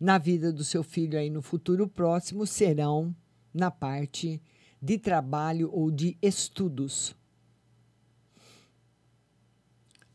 [0.00, 3.14] na vida do seu filho aí no futuro próximo serão
[3.55, 4.42] na parte
[4.83, 7.14] de trabalho ou de estudos.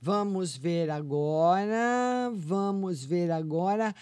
[0.01, 3.95] Vamos ver agora, vamos ver agora.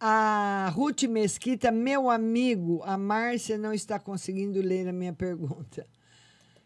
[0.00, 5.86] A Ruth Mesquita, meu amigo, a Márcia não está conseguindo ler a minha pergunta.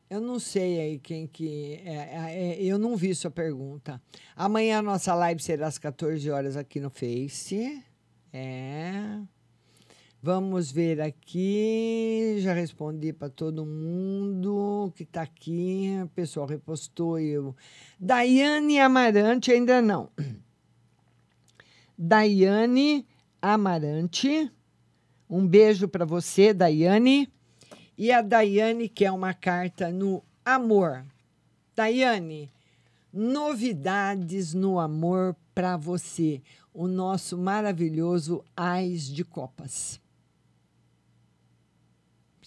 [0.08, 1.80] Eu não sei aí quem que.
[1.84, 4.00] É, é, é, eu não vi sua pergunta.
[4.36, 7.82] Amanhã a nossa live será às 14 horas aqui no Face.
[8.30, 9.20] É.
[10.24, 12.36] Vamos ver aqui.
[12.38, 15.98] Já respondi para todo mundo que está aqui.
[16.04, 17.56] O pessoal repostou eu.
[17.98, 20.08] Daiane Amarante, ainda não.
[21.98, 23.04] Daiane
[23.40, 24.48] Amarante.
[25.28, 27.28] Um beijo para você, Daiane.
[27.98, 31.04] E a Daiane quer uma carta no amor.
[31.74, 32.48] Daiane,
[33.12, 36.40] novidades no amor para você.
[36.72, 40.00] O nosso maravilhoso Ais de Copas.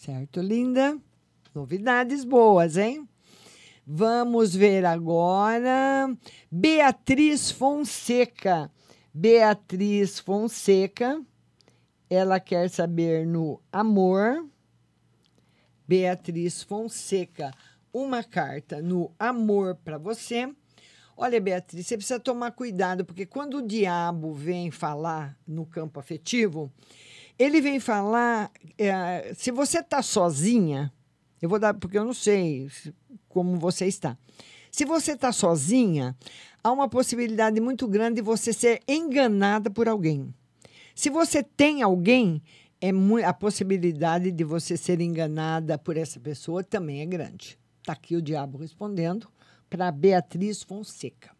[0.05, 1.01] Certo, linda?
[1.51, 3.09] Novidades boas, hein?
[3.87, 6.15] Vamos ver agora.
[6.51, 8.69] Beatriz Fonseca.
[9.11, 11.19] Beatriz Fonseca.
[12.07, 14.47] Ela quer saber no amor
[15.87, 17.51] Beatriz Fonseca,
[17.91, 20.53] uma carta no amor para você.
[21.17, 26.71] Olha, Beatriz, você precisa tomar cuidado, porque quando o diabo vem falar no campo afetivo,
[27.37, 28.51] ele vem falar.
[28.77, 30.91] É, se você está sozinha,
[31.41, 32.69] eu vou dar, porque eu não sei
[33.29, 34.17] como você está.
[34.71, 36.15] Se você está sozinha,
[36.63, 40.33] há uma possibilidade muito grande de você ser enganada por alguém.
[40.93, 42.41] Se você tem alguém,
[42.81, 42.89] é
[43.25, 47.57] a possibilidade de você ser enganada por essa pessoa também é grande.
[47.79, 49.27] Está aqui o diabo respondendo
[49.69, 51.34] para Beatriz Fonseca.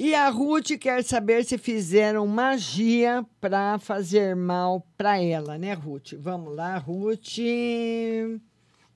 [0.00, 6.12] E a Ruth quer saber se fizeram magia para fazer mal para ela, né, Ruth?
[6.20, 7.38] Vamos lá, Ruth.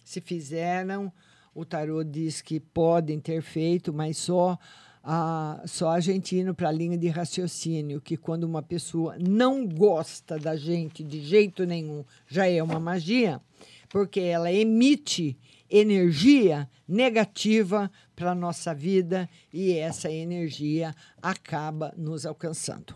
[0.04, 1.12] Se fizeram,
[1.52, 4.56] o tarô diz que podem ter feito, mas só
[5.02, 9.66] a, só a gente indo para a linha de raciocínio, que quando uma pessoa não
[9.66, 13.40] gosta da gente de jeito nenhum, já é uma magia,
[13.88, 15.36] porque ela emite
[15.68, 17.90] energia negativa
[18.22, 22.94] para a nossa vida e essa energia acaba nos alcançando.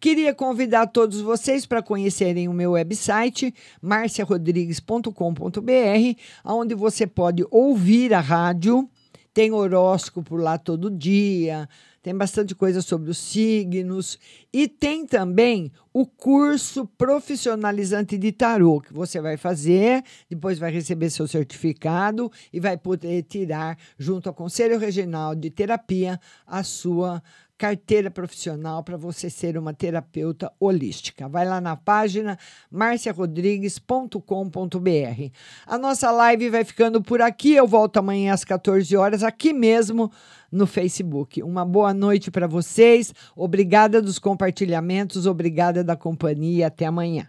[0.00, 8.20] Queria convidar todos vocês para conhecerem o meu website, marciarodrigues.com.br, onde você pode ouvir a
[8.20, 8.88] rádio,
[9.34, 11.68] tem horóscopo lá todo dia,
[12.04, 14.18] tem bastante coisa sobre os signos.
[14.52, 21.08] E tem também o curso profissionalizante de tarô que você vai fazer, depois vai receber
[21.08, 27.22] seu certificado e vai poder tirar junto ao Conselho Regional de Terapia a sua
[27.56, 31.28] carteira profissional para você ser uma terapeuta holística.
[31.28, 32.36] Vai lá na página
[32.70, 35.30] marciarodrigues.com.br.
[35.66, 37.54] A nossa live vai ficando por aqui.
[37.54, 40.10] Eu volto amanhã às 14 horas aqui mesmo
[40.50, 41.42] no Facebook.
[41.42, 43.14] Uma boa noite para vocês.
[43.36, 46.66] Obrigada dos compartilhamentos, obrigada da companhia.
[46.66, 47.28] Até amanhã.